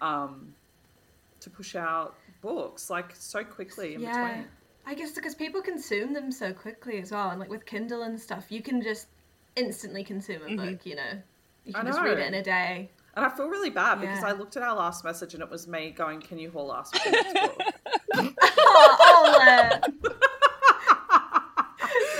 um 0.00 0.54
to 1.40 1.50
push 1.50 1.76
out 1.76 2.14
books 2.40 2.88
like 2.88 3.14
so 3.14 3.44
quickly 3.44 3.94
in 3.94 4.00
Yeah. 4.00 4.26
between. 4.28 4.48
I 4.86 4.94
guess 4.94 5.12
because 5.12 5.34
people 5.36 5.60
consume 5.62 6.12
them 6.14 6.32
so 6.32 6.52
quickly 6.52 6.98
as 7.00 7.12
well, 7.12 7.30
and 7.30 7.38
like 7.38 7.50
with 7.50 7.66
Kindle 7.66 8.02
and 8.02 8.18
stuff, 8.18 8.46
you 8.48 8.62
can 8.62 8.82
just 8.82 9.06
instantly 9.56 10.04
consume 10.04 10.42
a 10.42 10.46
mm-hmm. 10.46 10.56
book. 10.56 10.86
You 10.86 10.96
know, 10.96 11.22
you 11.64 11.74
can 11.74 11.86
just 11.86 12.00
read 12.00 12.18
it 12.18 12.26
in 12.26 12.34
a 12.34 12.42
day. 12.42 12.90
And 13.14 13.26
I 13.26 13.28
feel 13.28 13.48
really 13.48 13.70
bad 13.70 14.00
because 14.00 14.24
I 14.24 14.32
looked 14.32 14.56
at 14.56 14.62
our 14.62 14.74
last 14.74 15.04
message 15.04 15.34
and 15.34 15.42
it 15.42 15.50
was 15.50 15.68
me 15.68 15.90
going, 15.90 16.20
Can 16.20 16.38
you 16.38 16.50
haul 16.50 16.68
the 16.68 17.10
next? 17.10 17.62
Oh, 18.74 19.34
Ola! 19.34 19.80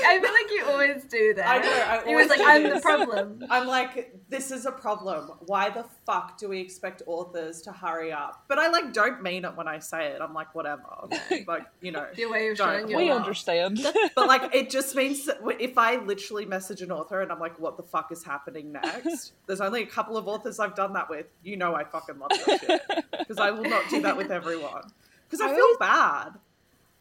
I 0.05 0.21
feel 0.21 0.33
like 0.33 0.51
you 0.51 0.65
always 0.89 1.05
do 1.05 1.35
that. 1.35 1.47
I 1.49 1.59
know, 1.59 1.71
I 1.71 2.09
He 2.09 2.15
was 2.15 2.27
always 2.27 2.29
like, 2.31 2.39
do 2.39 2.45
"I'm 2.45 2.75
the 2.75 2.81
problem." 2.81 3.45
I'm 3.51 3.67
like, 3.67 4.15
this 4.29 4.51
is 4.51 4.67
a 4.67 4.73
problem. 4.73 5.31
Why 5.47 5.71
the 5.71 5.85
fuck 6.07 6.39
do 6.39 6.49
we 6.49 6.61
expect 6.61 7.03
authors 7.07 7.63
to 7.63 7.73
hurry 7.73 8.13
up? 8.13 8.45
But 8.49 8.59
I 8.59 8.69
like 8.69 8.93
don't 8.93 9.23
mean 9.23 9.45
it 9.45 9.57
when 9.57 9.69
I 9.69 9.79
say 9.79 10.09
it. 10.09 10.21
I'm 10.21 10.35
like, 10.35 10.55
whatever. 10.55 10.83
Like, 11.47 11.67
you 11.81 11.93
know. 11.93 12.07
Your 12.17 12.31
way 12.31 12.49
of 12.49 12.57
Don't. 12.59 12.69
showing 12.69 12.89
your 12.89 12.99
we 12.99 13.09
love. 13.11 13.19
understand. 13.23 13.81
But 14.15 14.27
like, 14.29 14.55
it 14.55 14.71
just 14.71 14.95
means 14.95 15.27
that 15.27 15.39
if 15.59 15.77
I 15.79 15.97
literally 15.97 16.47
message 16.47 16.83
an 16.83 16.93
author 16.93 17.21
and 17.23 17.33
I'm 17.33 17.41
like, 17.41 17.59
what 17.59 17.77
the 17.77 17.83
fuck 17.83 18.13
is 18.13 18.23
happening 18.25 18.73
next? 18.73 19.33
There's 19.47 19.61
only 19.61 19.83
a 19.83 19.87
couple 19.87 20.17
of 20.17 20.29
authors 20.29 20.59
I've 20.61 20.75
done 20.75 20.93
that 20.95 21.09
with. 21.11 21.27
You 21.43 21.57
know, 21.57 21.75
I 21.75 21.85
fucking 21.85 22.19
love 22.19 22.31
that 22.31 22.61
shit. 22.61 22.83
Because 23.23 23.39
I 23.39 23.51
will 23.53 23.65
not 23.69 23.89
do 23.89 24.03
that 24.03 24.17
with 24.17 24.31
everyone. 24.33 24.83
Because 25.29 25.41
I 25.41 25.51
I 25.53 25.55
feel 25.55 25.63
always- 25.65 25.79
bad. 25.79 26.31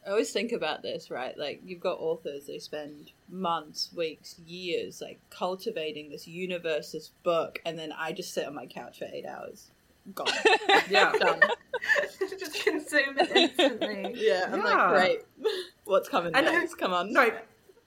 I 0.06 0.10
always 0.10 0.32
think 0.32 0.52
about 0.52 0.82
this, 0.82 1.12
right? 1.12 1.38
Like 1.38 1.62
you've 1.64 1.80
got 1.80 2.00
authors, 2.00 2.48
they 2.48 2.58
spend 2.60 3.12
months, 3.30 3.90
weeks, 3.96 4.40
years 4.46 5.00
like 5.02 5.20
cultivating 5.30 6.10
this 6.10 6.28
universe, 6.28 6.92
this 6.92 7.10
book, 7.24 7.60
and 7.66 7.78
then 7.78 7.92
I 7.98 8.12
just 8.12 8.34
sit 8.34 8.48
on 8.48 8.56
my 8.56 8.66
couch 8.66 9.00
for 9.00 9.06
eight 9.06 9.26
hours. 9.26 9.70
Gone. 10.16 10.28
Yeah. 10.90 11.12
Done. 11.12 11.40
just 12.40 12.64
consume 12.66 13.18
it 13.20 13.32
instantly. 13.36 14.14
Yeah, 14.16 14.50
I'm 14.52 14.60
Yeah. 14.66 14.90
like, 14.92 14.92
great. 14.92 15.20
What's 15.86 16.10
coming 16.10 16.34
And- 16.36 16.46
next? 16.48 16.76
Come 16.76 16.94
on. 16.94 17.14
No, 17.14 17.30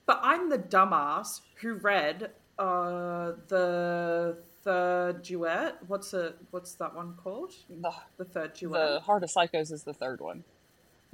but 0.05 0.19
I'm 0.23 0.49
the 0.49 0.57
dumbass 0.59 1.41
who 1.61 1.73
read 1.75 2.31
uh, 2.57 3.33
the 3.49 4.37
third 4.63 5.23
duet. 5.23 5.77
What's 5.87 6.13
it? 6.13 6.37
What's 6.51 6.73
that 6.75 6.95
one 6.95 7.15
called? 7.21 7.51
the, 7.69 7.91
The 8.17 8.23
third 8.25 8.53
duet. 8.53 8.93
the 8.93 8.99
Heart 9.01 9.23
of 9.23 9.29
Psychos 9.31 9.71
is 9.73 9.83
the 9.83 9.93
third 9.93 10.21
one. 10.21 10.45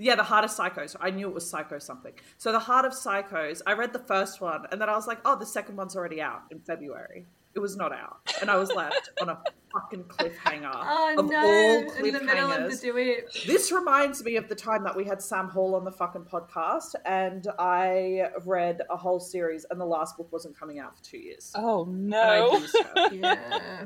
Yeah, 0.01 0.15
the 0.15 0.23
Heart 0.23 0.45
of 0.45 0.51
Psychos. 0.51 0.95
I 0.99 1.11
knew 1.11 1.27
it 1.27 1.33
was 1.33 1.47
Psycho 1.47 1.77
something. 1.79 2.13
So 2.37 2.51
the 2.51 2.59
Heart 2.59 2.85
of 2.85 2.93
Psychos. 2.93 3.61
I 3.67 3.73
read 3.73 3.93
the 3.93 3.99
first 3.99 4.41
one, 4.41 4.65
and 4.71 4.81
then 4.81 4.89
I 4.89 4.95
was 4.95 5.05
like, 5.05 5.19
oh, 5.25 5.37
the 5.37 5.45
second 5.45 5.75
one's 5.75 5.95
already 5.95 6.21
out 6.21 6.41
in 6.49 6.59
February. 6.59 7.27
It 7.53 7.59
was 7.59 7.75
not 7.75 7.91
out, 7.91 8.19
and 8.41 8.49
I 8.49 8.55
was 8.55 8.71
left 8.71 9.09
on 9.21 9.27
a 9.29 9.37
fucking 9.73 10.05
cliffhanger 10.05 10.71
Oh 10.73 11.15
of 11.19 11.29
no! 11.29 11.37
all 11.39 12.05
In 12.05 12.13
the 12.13 12.21
middle 12.23 12.49
of 12.49 12.59
cliffhangers. 12.61 12.81
the 12.81 12.91
duet. 12.93 13.37
This 13.45 13.71
reminds 13.73 14.23
me 14.23 14.37
of 14.37 14.47
the 14.47 14.55
time 14.55 14.83
that 14.85 14.95
we 14.95 15.03
had 15.03 15.21
Sam 15.21 15.49
Hall 15.49 15.75
on 15.75 15.83
the 15.83 15.91
fucking 15.91 16.23
podcast, 16.31 16.95
and 17.05 17.45
I 17.59 18.29
read 18.45 18.81
a 18.89 18.95
whole 18.95 19.19
series, 19.19 19.65
and 19.69 19.79
the 19.79 19.85
last 19.85 20.15
book 20.17 20.31
wasn't 20.31 20.57
coming 20.57 20.79
out 20.79 20.97
for 20.97 21.03
two 21.03 21.17
years. 21.19 21.51
Oh 21.53 21.83
And 21.85 22.15
I 22.15 22.39
no! 22.39 22.67
Yeah. 23.11 23.85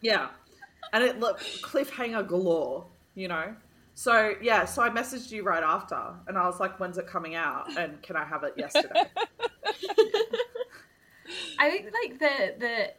Yeah, 0.00 0.28
and 0.94 1.04
it 1.04 1.20
looked 1.20 1.62
cliffhanger 1.62 2.26
galore, 2.26 2.86
you 3.14 3.28
know. 3.28 3.54
So 3.94 4.34
yeah, 4.40 4.64
so 4.64 4.82
I 4.82 4.90
messaged 4.90 5.30
you 5.30 5.42
right 5.42 5.62
after, 5.62 6.00
and 6.26 6.38
I 6.38 6.46
was 6.46 6.60
like, 6.60 6.80
"When's 6.80 6.98
it 6.98 7.06
coming 7.06 7.34
out? 7.34 7.76
And 7.76 8.00
can 8.02 8.16
I 8.16 8.24
have 8.24 8.42
it 8.44 8.54
yesterday?" 8.56 8.88
I 11.58 11.70
think 11.70 11.92
like 11.92 12.18
the 12.18 12.54
the 12.58 12.92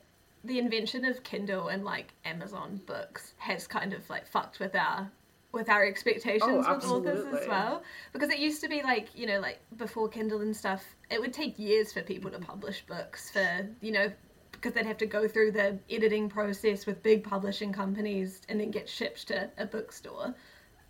the 0.43 0.59
invention 0.59 1.05
of 1.05 1.23
Kindle 1.23 1.69
and 1.69 1.83
like 1.83 2.13
Amazon 2.25 2.81
books 2.85 3.33
has 3.37 3.65
kind 3.65 3.93
of 3.93 4.07
like 4.09 4.27
fucked 4.27 4.59
with 4.59 4.75
our 4.75 5.09
with 5.53 5.69
our 5.69 5.85
expectations 5.85 6.43
Oh, 6.43 6.75
with 6.75 6.85
authors 6.85 7.25
as 7.25 7.47
well. 7.47 7.83
Because 8.11 8.29
it 8.29 8.39
used 8.39 8.59
to 8.61 8.67
be 8.67 8.81
like, 8.81 9.09
you 9.15 9.27
know, 9.27 9.39
like 9.39 9.59
before 9.77 10.09
Kindle 10.09 10.41
and 10.41 10.55
stuff, 10.55 10.83
it 11.11 11.21
would 11.21 11.31
take 11.31 11.57
years 11.59 11.93
for 11.93 12.01
people 12.01 12.31
to 12.31 12.39
publish 12.39 12.83
books 12.87 13.29
for, 13.29 13.69
you 13.79 13.91
know, 13.91 14.11
because 14.51 14.73
they'd 14.73 14.85
have 14.85 14.97
to 14.97 15.05
go 15.05 15.27
through 15.27 15.51
the 15.51 15.77
editing 15.91 16.27
process 16.27 16.85
with 16.87 17.03
big 17.03 17.23
publishing 17.23 17.71
companies 17.71 18.41
and 18.49 18.59
then 18.59 18.71
get 18.71 18.89
shipped 18.89 19.27
to 19.27 19.49
a 19.59 19.65
bookstore. 19.65 20.33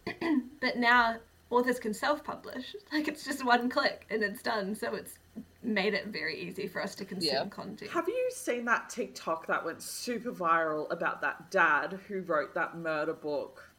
but 0.62 0.78
now 0.78 1.18
authors 1.50 1.80
can 1.80 1.94
self-publish. 1.94 2.76
Like 2.92 3.08
it's 3.08 3.24
just 3.26 3.46
one 3.46 3.70
click 3.70 4.06
and 4.10 4.24
it's 4.24 4.42
done. 4.42 4.76
So 4.76 4.94
it's 4.96 5.18
made 5.64 5.94
it 5.94 6.08
very 6.08 6.40
easy 6.40 6.68
for 6.68 6.82
us 6.82 6.94
to 6.96 7.06
consume 7.06 7.34
Yeah. 7.34 7.46
content. 7.48 7.92
have 7.92 8.08
you 8.08 8.30
seen 8.34 8.66
that 8.66 8.90
TikTok 8.90 9.48
that 9.48 9.64
went 9.64 9.82
super 9.82 10.32
viral 10.32 10.92
about 10.92 11.22
that 11.22 11.50
dad 11.52 12.00
who 12.08 12.22
wrote 12.22 12.54
that 12.54 12.78
murder 12.78 13.14
book, 13.14 13.70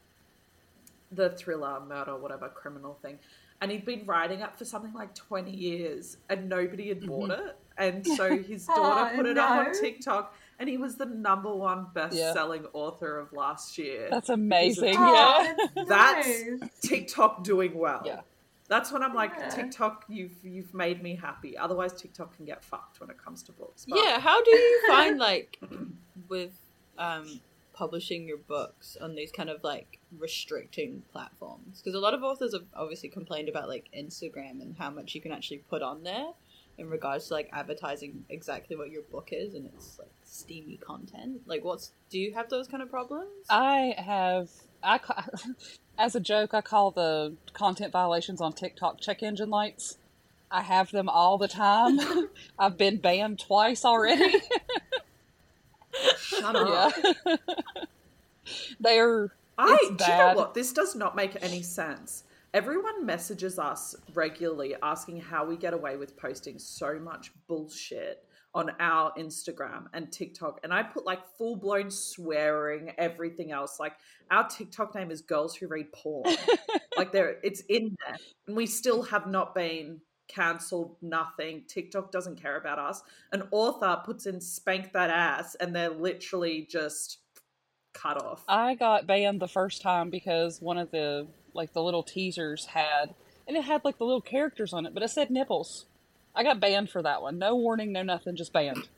the 1.12 1.30
thriller, 1.30 1.80
murder, 1.80 2.16
whatever 2.16 2.48
criminal 2.48 2.94
thing? 3.02 3.18
And 3.60 3.70
he'd 3.70 3.84
been 3.84 4.04
writing 4.04 4.40
it 4.40 4.58
for 4.58 4.64
something 4.64 4.92
like 4.92 5.14
20 5.14 5.50
years 5.50 6.16
and 6.28 6.48
nobody 6.48 6.88
had 6.88 7.06
bought 7.06 7.30
mm-hmm. 7.30 7.48
it. 7.48 7.56
And 7.78 8.06
so 8.06 8.38
his 8.42 8.66
daughter 8.66 9.10
Oh, 9.12 9.16
put 9.16 9.26
it 9.26 9.38
up 9.38 9.68
on. 9.68 9.72
TikTok 9.74 10.34
and 10.58 10.68
he 10.68 10.76
was 10.76 10.96
the 10.96 11.06
number 11.06 11.54
one 11.54 11.86
best 11.94 12.16
selling 12.16 12.66
author 12.72 13.18
of 13.18 13.32
last 13.32 13.76
year. 13.78 14.08
That's 14.10 14.28
amazing. 14.28 14.94
Oh, 14.98 15.12
Yeah. 15.14 15.54
that's 15.74 15.88
That's 15.88 16.28
nice. 16.60 16.70
TikTok 16.82 17.44
doing 17.44 17.74
well. 17.78 18.02
Yeah. 18.04 18.20
That's 18.68 18.90
when 18.92 19.02
I'm 19.02 19.14
like, 19.14 19.32
Yeah. 19.38 19.48
TikTok, 19.50 20.04
you've 20.08 20.42
you've 20.42 20.72
made 20.72 21.02
me 21.02 21.16
happy. 21.16 21.56
Otherwise, 21.58 21.92
TikTok 21.92 22.36
can 22.36 22.44
get 22.46 22.64
fucked 22.64 23.00
when 23.00 23.10
it 23.10 23.18
comes 23.22 23.42
to 23.44 23.52
books. 23.52 23.84
But 23.88 23.98
Yeah, 24.02 24.20
how 24.20 24.42
do 24.42 24.50
you 24.50 24.82
find 24.88 25.18
like 25.18 25.58
with 26.28 26.52
um 26.98 27.40
publishing 27.74 28.26
your 28.28 28.36
books 28.38 28.96
on 29.00 29.16
these 29.16 29.32
kind 29.32 29.50
of 29.50 29.62
like 29.64 29.98
restricting 30.18 31.02
platforms? 31.12 31.80
Because 31.80 31.94
a 31.94 32.00
lot 32.00 32.14
of 32.14 32.22
authors 32.22 32.54
have 32.54 32.64
obviously 32.74 33.08
complained 33.08 33.48
about 33.48 33.68
like 33.68 33.88
Instagram 33.96 34.62
and 34.62 34.76
how 34.78 34.90
much 34.90 35.14
you 35.14 35.20
can 35.20 35.32
actually 35.32 35.58
put 35.58 35.82
on 35.82 36.02
there 36.04 36.28
in 36.78 36.88
regards 36.88 37.28
to 37.28 37.34
like 37.34 37.48
advertising 37.52 38.24
exactly 38.28 38.74
what 38.76 38.90
your 38.90 39.02
book 39.02 39.28
is 39.30 39.54
and 39.54 39.66
it's 39.66 39.96
like 39.98 40.10
steamy 40.34 40.76
content. 40.76 41.42
Like 41.46 41.64
what's 41.64 41.92
do 42.10 42.18
you 42.18 42.34
have 42.34 42.48
those 42.48 42.68
kind 42.68 42.82
of 42.82 42.90
problems? 42.90 43.28
I 43.48 43.94
have 43.98 44.50
I 44.82 44.98
ca- 44.98 45.28
as 45.98 46.14
a 46.14 46.20
joke 46.20 46.54
I 46.54 46.60
call 46.60 46.90
the 46.90 47.36
content 47.52 47.92
violations 47.92 48.40
on 48.40 48.52
TikTok 48.52 49.00
check 49.00 49.22
engine 49.22 49.50
lights. 49.50 49.98
I 50.50 50.62
have 50.62 50.90
them 50.90 51.08
all 51.08 51.38
the 51.38 51.48
time. 51.48 51.98
I've 52.58 52.76
been 52.78 52.98
banned 52.98 53.40
twice 53.40 53.84
already. 53.84 54.40
shut 56.18 56.56
up. 56.56 56.94
yeah. 57.26 57.36
They're 58.80 59.32
I 59.56 59.78
It's 59.82 60.04
do 60.04 60.10
you 60.10 60.18
know 60.18 60.34
what? 60.34 60.54
This 60.54 60.72
does 60.72 60.94
not 60.94 61.16
make 61.16 61.36
any 61.42 61.62
sense. 61.62 62.24
Everyone 62.52 63.04
messages 63.06 63.58
us 63.58 63.96
regularly 64.14 64.76
asking 64.82 65.20
how 65.20 65.44
we 65.44 65.56
get 65.56 65.74
away 65.74 65.96
with 65.96 66.16
posting 66.16 66.58
so 66.58 66.98
much 67.00 67.32
bullshit 67.48 68.24
on 68.54 68.70
our 68.78 69.12
Instagram 69.14 69.86
and 69.92 70.12
TikTok. 70.12 70.60
And 70.62 70.72
I 70.72 70.82
put 70.82 71.04
like 71.04 71.26
full 71.36 71.56
blown 71.56 71.90
swearing, 71.90 72.92
everything 72.98 73.50
else. 73.50 73.80
Like 73.80 73.94
our 74.30 74.48
TikTok 74.48 74.94
name 74.94 75.10
is 75.10 75.20
Girls 75.20 75.56
Who 75.56 75.66
Read 75.66 75.92
Porn. 75.92 76.34
like 76.96 77.12
there 77.12 77.38
it's 77.42 77.60
in 77.62 77.96
there. 78.06 78.16
And 78.46 78.56
we 78.56 78.66
still 78.66 79.02
have 79.02 79.26
not 79.26 79.54
been 79.54 80.00
cancelled, 80.28 80.96
nothing. 81.02 81.64
TikTok 81.66 82.12
doesn't 82.12 82.40
care 82.40 82.56
about 82.56 82.78
us. 82.78 83.02
An 83.32 83.48
author 83.50 84.00
puts 84.04 84.26
in 84.26 84.40
spank 84.40 84.92
that 84.92 85.10
ass 85.10 85.56
and 85.56 85.74
they're 85.74 85.90
literally 85.90 86.66
just 86.70 87.18
cut 87.92 88.22
off. 88.22 88.44
I 88.48 88.74
got 88.74 89.06
banned 89.06 89.40
the 89.40 89.48
first 89.48 89.82
time 89.82 90.10
because 90.10 90.60
one 90.60 90.78
of 90.78 90.90
the 90.90 91.26
like 91.54 91.72
the 91.72 91.82
little 91.82 92.02
teasers 92.02 92.66
had 92.66 93.14
and 93.46 93.56
it 93.56 93.64
had 93.64 93.84
like 93.84 93.98
the 93.98 94.04
little 94.04 94.20
characters 94.20 94.72
on 94.72 94.86
it, 94.86 94.94
but 94.94 95.02
it 95.02 95.10
said 95.10 95.30
nipples. 95.30 95.86
I 96.34 96.42
got 96.42 96.60
banned 96.60 96.90
for 96.90 97.02
that 97.02 97.22
one. 97.22 97.38
No 97.38 97.54
warning, 97.54 97.92
no 97.92 98.02
nothing, 98.02 98.36
just 98.36 98.52
banned. 98.52 98.88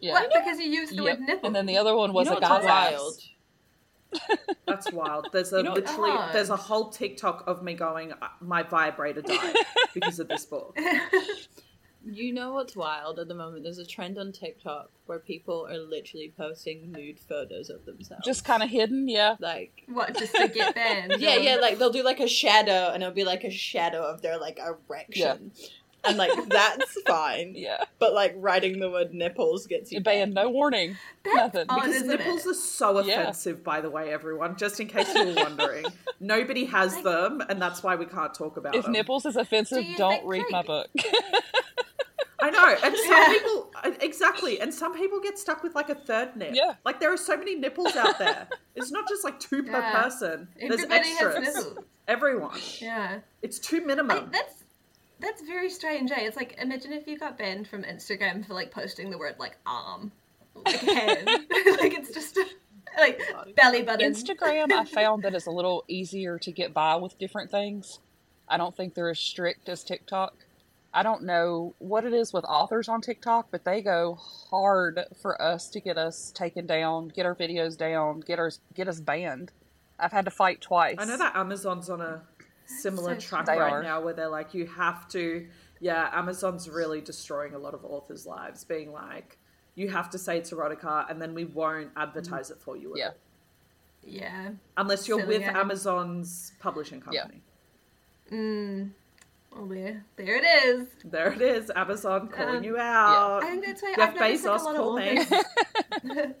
Yeah. 0.00 0.12
What? 0.12 0.30
Because 0.34 0.58
you 0.58 0.66
used 0.66 0.96
the 0.96 1.02
Yep. 1.02 1.18
word 1.18 1.26
nipple. 1.26 1.46
And 1.46 1.56
then 1.56 1.66
the 1.66 1.78
other 1.78 1.94
one 1.96 2.12
was 2.12 2.26
you 2.26 2.32
know 2.32 2.38
a 2.38 2.40
what's 2.40 2.64
guy's 2.64 2.92
wild? 2.92 4.38
That's 4.66 4.92
wild. 4.92 5.28
There's 5.32 5.52
a 5.52 5.58
You 5.58 5.62
know- 5.64 5.72
literally 5.72 6.12
there's 6.32 6.50
a 6.50 6.56
whole 6.56 6.90
TikTok 6.90 7.44
of 7.46 7.62
me 7.62 7.74
going, 7.74 8.12
"Uh, 8.12 8.28
my 8.40 8.62
vibrator 8.62 9.22
died 9.22 9.54
because 9.94 10.18
of 10.18 10.28
this 10.28 10.44
book. 10.44 10.78
You 12.06 12.34
know 12.34 12.52
what's 12.52 12.76
wild 12.76 13.18
at 13.18 13.28
the 13.28 13.34
moment? 13.34 13.62
There's 13.62 13.78
a 13.78 13.86
trend 13.86 14.18
on 14.18 14.30
TikTok 14.30 14.90
where 15.06 15.18
people 15.18 15.66
are 15.66 15.78
literally 15.78 16.34
posting 16.36 16.92
nude 16.92 17.18
photos 17.18 17.70
of 17.70 17.86
themselves. 17.86 18.26
Just 18.26 18.44
kind 18.44 18.62
of 18.62 18.68
hidden, 18.68 19.08
yeah. 19.08 19.36
like 19.40 19.84
what? 19.88 20.14
Just 20.14 20.34
to 20.34 20.48
get 20.48 20.74
banned? 20.74 21.14
yeah, 21.18 21.36
yeah, 21.36 21.56
like 21.56 21.78
they'll 21.78 21.90
do 21.92 22.02
like 22.02 22.20
a 22.20 22.28
shadow 22.28 22.90
and 22.92 23.02
it'll 23.02 23.14
be 23.14 23.24
like 23.24 23.42
a 23.44 23.50
shadow 23.50 24.02
of 24.02 24.20
their 24.20 24.38
like 24.38 24.58
erection. 24.58 25.52
And 26.06 26.16
like 26.16 26.30
that's 26.48 27.00
fine. 27.06 27.52
Yeah. 27.56 27.84
But 27.98 28.12
like 28.14 28.34
writing 28.36 28.78
the 28.78 28.90
word 28.90 29.14
nipples 29.14 29.66
gets 29.66 29.90
you 29.92 29.98
You 29.98 30.04
banned, 30.04 30.34
no 30.34 30.48
warning. 30.50 30.96
That's 31.24 31.36
Nothing. 31.54 31.66
odd, 31.68 31.74
Because 31.82 31.96
isn't 31.96 32.08
nipples 32.08 32.46
it? 32.46 32.50
are 32.50 32.54
so 32.54 33.00
Yeah. 33.02 33.20
offensive, 33.22 33.64
by 33.64 33.80
the 33.80 33.90
way, 33.90 34.12
everyone. 34.12 34.56
Just 34.56 34.80
in 34.80 34.88
case 34.88 35.12
you 35.14 35.26
were 35.26 35.34
wondering, 35.34 35.86
nobody 36.20 36.64
has 36.66 36.94
Like- 36.94 37.04
them, 37.04 37.42
and 37.48 37.60
that's 37.60 37.82
why 37.82 37.96
we 37.96 38.06
can't 38.06 38.34
talk 38.34 38.56
about 38.56 38.72
them. 38.72 38.78
If 38.78 38.84
them. 38.84 38.92
nipples 38.92 39.26
is 39.26 39.36
offensive, 39.36 39.84
Do 39.84 39.96
don't 39.96 40.12
think, 40.18 40.24
read 40.30 40.44
my 40.50 40.62
book. 40.62 40.88
I 42.40 42.50
know, 42.50 42.76
and 42.82 42.94
some 42.96 43.06
Yeah. 43.10 43.28
people 43.32 43.70
uh, 43.82 43.90
exactly, 44.02 44.60
and 44.60 44.72
some 44.74 44.94
people 44.94 45.18
get 45.20 45.38
stuck 45.38 45.62
with 45.62 45.74
like 45.74 45.88
a 45.88 45.94
third 45.94 46.36
nip. 46.36 46.50
Yeah. 46.54 46.74
like 46.84 47.00
there 47.00 47.10
are 47.12 47.16
so 47.16 47.36
many 47.36 47.54
nipples 47.54 47.96
out 47.96 48.18
there. 48.18 48.48
It's 48.74 48.90
not 48.90 49.08
just 49.08 49.24
like 49.24 49.40
two 49.40 49.62
per 49.62 49.80
person. 49.92 50.48
There's 50.58 50.72
Everybody 50.82 51.08
has 51.10 51.20
extras. 51.36 51.54
nipples. 51.56 51.78
Everyone. 52.06 52.58
Yeah. 52.80 53.20
It's 53.40 53.58
two 53.58 53.78
I, 53.78 53.86
minimum. 53.86 54.28
that's 54.30 54.63
that's 55.20 55.42
very 55.42 55.70
strange. 55.70 56.10
Eh? 56.10 56.20
It's 56.20 56.36
like 56.36 56.56
imagine 56.60 56.92
if 56.92 57.06
you 57.06 57.18
got 57.18 57.38
banned 57.38 57.68
from 57.68 57.82
Instagram 57.82 58.46
for 58.46 58.54
like 58.54 58.70
posting 58.70 59.10
the 59.10 59.18
word 59.18 59.36
like 59.38 59.56
arm, 59.66 60.12
like 60.54 60.76
hand, 60.80 61.26
like 61.26 61.94
it's 61.94 62.12
just 62.12 62.38
like 62.98 63.20
belly 63.56 63.82
button. 63.82 64.12
Instagram, 64.12 64.72
I 64.72 64.84
found 64.84 65.22
that 65.24 65.34
it's 65.34 65.46
a 65.46 65.50
little 65.50 65.84
easier 65.88 66.38
to 66.38 66.52
get 66.52 66.74
by 66.74 66.96
with 66.96 67.18
different 67.18 67.50
things. 67.50 68.00
I 68.48 68.56
don't 68.56 68.76
think 68.76 68.94
they're 68.94 69.10
as 69.10 69.18
strict 69.18 69.68
as 69.68 69.84
TikTok. 69.84 70.34
I 70.92 71.02
don't 71.02 71.24
know 71.24 71.74
what 71.78 72.04
it 72.04 72.12
is 72.12 72.32
with 72.32 72.44
authors 72.44 72.88
on 72.88 73.00
TikTok, 73.00 73.48
but 73.50 73.64
they 73.64 73.82
go 73.82 74.14
hard 74.50 75.00
for 75.20 75.40
us 75.42 75.68
to 75.70 75.80
get 75.80 75.98
us 75.98 76.30
taken 76.30 76.66
down, 76.66 77.08
get 77.08 77.26
our 77.26 77.34
videos 77.34 77.76
down, 77.76 78.20
get 78.20 78.38
us 78.38 78.60
get 78.74 78.86
us 78.86 79.00
banned. 79.00 79.50
I've 79.98 80.12
had 80.12 80.24
to 80.24 80.30
fight 80.30 80.60
twice. 80.60 80.96
I 80.98 81.04
know 81.04 81.16
that 81.16 81.36
Amazon's 81.36 81.88
on 81.88 82.00
a 82.00 82.22
similar 82.66 83.20
so 83.20 83.26
track 83.28 83.46
right 83.48 83.58
are. 83.72 83.82
now 83.82 84.00
where 84.02 84.14
they're 84.14 84.28
like, 84.28 84.54
you 84.54 84.66
have 84.66 85.08
to. 85.08 85.46
Yeah, 85.80 86.08
Amazon's 86.12 86.68
really 86.68 87.00
destroying 87.00 87.54
a 87.54 87.58
lot 87.58 87.74
of 87.74 87.84
authors' 87.84 88.26
lives, 88.26 88.64
being 88.64 88.92
like, 88.92 89.38
you 89.74 89.88
have 89.88 90.08
to 90.10 90.18
say 90.18 90.38
it's 90.38 90.50
erotica, 90.50 91.10
and 91.10 91.20
then 91.20 91.34
we 91.34 91.44
won't 91.44 91.90
advertise 91.96 92.50
it 92.50 92.58
for 92.60 92.76
you. 92.76 92.94
Yeah. 92.96 93.08
all. 93.08 93.14
yeah. 94.02 94.50
Unless 94.76 95.08
you're 95.08 95.26
with 95.26 95.42
yeah. 95.42 95.58
Amazon's 95.58 96.52
publishing 96.60 97.02
Yeah. 97.10 97.22
company. 97.22 97.42
Mm. 98.32 98.90
Oh 99.56 99.66
there, 99.68 100.04
there 100.16 100.36
it 100.36 100.44
is. 100.44 100.88
There 101.04 101.32
it 101.32 101.40
is, 101.40 101.70
Amazon 101.76 102.28
calling 102.28 102.56
Um, 102.56 102.64
you 102.64 102.76
out. 102.76 103.44
I 103.44 103.50
think 103.50 103.64
that's 103.64 103.82
why 103.82 103.94
Jeff 103.96 104.08
I've 104.10 104.20
noticed 104.20 104.44
like, 104.44 104.60
a 104.60 104.64
lot 104.64 104.76
call 104.76 104.98
of 104.98 105.04
authors, 105.06 105.44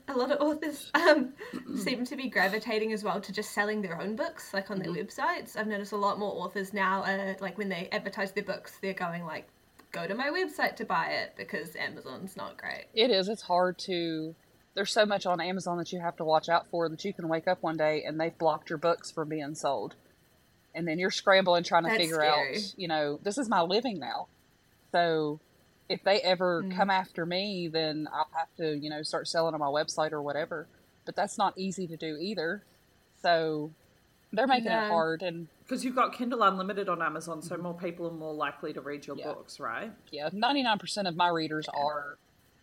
a 0.08 0.16
lot 0.16 0.30
of 0.32 0.40
authors 0.40 0.90
um, 0.94 1.32
seem 1.76 2.04
to 2.06 2.16
be 2.16 2.28
gravitating 2.28 2.92
as 2.92 3.04
well 3.04 3.20
to 3.20 3.32
just 3.32 3.52
selling 3.52 3.82
their 3.82 4.00
own 4.00 4.16
books, 4.16 4.52
like 4.52 4.70
on 4.70 4.78
their 4.78 4.88
Mm-hmm. 4.88 5.00
websites. 5.20 5.56
I've 5.56 5.66
noticed 5.68 5.92
a 5.92 5.96
lot 5.96 6.18
more 6.18 6.32
authors 6.44 6.72
now, 6.72 7.02
uh, 7.04 7.34
like 7.40 7.56
when 7.56 7.68
they 7.68 7.88
advertise 7.92 8.32
their 8.32 8.44
books, 8.44 8.78
they're 8.82 8.92
going 8.94 9.24
like, 9.24 9.46
"Go 9.92 10.06
to 10.08 10.14
my 10.14 10.28
website 10.30 10.74
to 10.76 10.84
buy 10.84 11.06
it 11.10 11.34
because 11.36 11.76
Amazon's 11.76 12.36
not 12.36 12.56
great." 12.56 12.86
It 12.94 13.10
is. 13.10 13.28
It's 13.28 13.42
hard 13.42 13.78
to. 13.86 14.34
There's 14.74 14.92
so 14.92 15.06
much 15.06 15.24
on 15.24 15.40
Amazon 15.40 15.78
that 15.78 15.92
you 15.92 16.00
have 16.00 16.16
to 16.16 16.24
watch 16.24 16.48
out 16.48 16.66
for 16.68 16.88
that 16.88 17.04
you 17.04 17.12
can 17.14 17.28
wake 17.28 17.46
up 17.46 17.62
one 17.62 17.76
day 17.76 18.02
and 18.04 18.18
they've 18.20 18.36
blocked 18.36 18.70
your 18.70 18.78
books 18.78 19.12
from 19.12 19.28
being 19.28 19.54
sold. 19.54 19.94
And 20.74 20.88
then 20.88 20.98
you're 20.98 21.10
scrambling 21.12 21.62
trying 21.62 21.84
to 21.84 21.90
That's 21.90 22.00
figure 22.00 22.16
scary. 22.16 22.56
out, 22.56 22.74
you 22.76 22.88
know, 22.88 23.18
this 23.22 23.38
is 23.38 23.48
my 23.48 23.62
living 23.62 23.98
now. 24.00 24.26
So 24.92 25.38
if 25.88 26.02
they 26.02 26.20
ever 26.20 26.62
Mm. 26.62 26.76
come 26.76 26.90
after 26.90 27.24
me, 27.26 27.68
then 27.68 28.08
I'll 28.12 28.28
have 28.32 28.48
to, 28.56 28.76
you 28.76 28.90
know, 28.90 29.02
start 29.02 29.28
selling 29.28 29.54
on 29.54 29.60
my 29.60 29.66
website 29.66 30.12
or 30.12 30.20
whatever. 30.22 30.66
But 31.04 31.14
that's 31.14 31.36
not 31.38 31.52
easy 31.56 31.86
to 31.86 31.96
do 31.96 32.16
either. 32.16 32.62
So 33.22 33.70
they're 34.32 34.46
making 34.46 34.72
it 34.72 34.88
hard. 34.88 35.22
And 35.22 35.46
Because 35.62 35.84
you've 35.84 35.94
got 35.94 36.12
Kindle 36.12 36.42
Unlimited 36.42 36.88
on 36.88 37.00
Amazon, 37.02 37.40
so 37.42 37.56
more 37.56 37.74
people 37.74 38.06
are 38.08 38.12
more 38.12 38.34
likely 38.34 38.72
to 38.72 38.80
read 38.80 39.06
your. 39.06 39.16
Yeah. 39.16 39.26
books, 39.32 39.60
right? 39.60 39.92
yeah, 40.10 40.28
99% 40.32 41.06
of 41.06 41.14
my 41.16 41.28
readers 41.28 41.68
are 41.68 42.16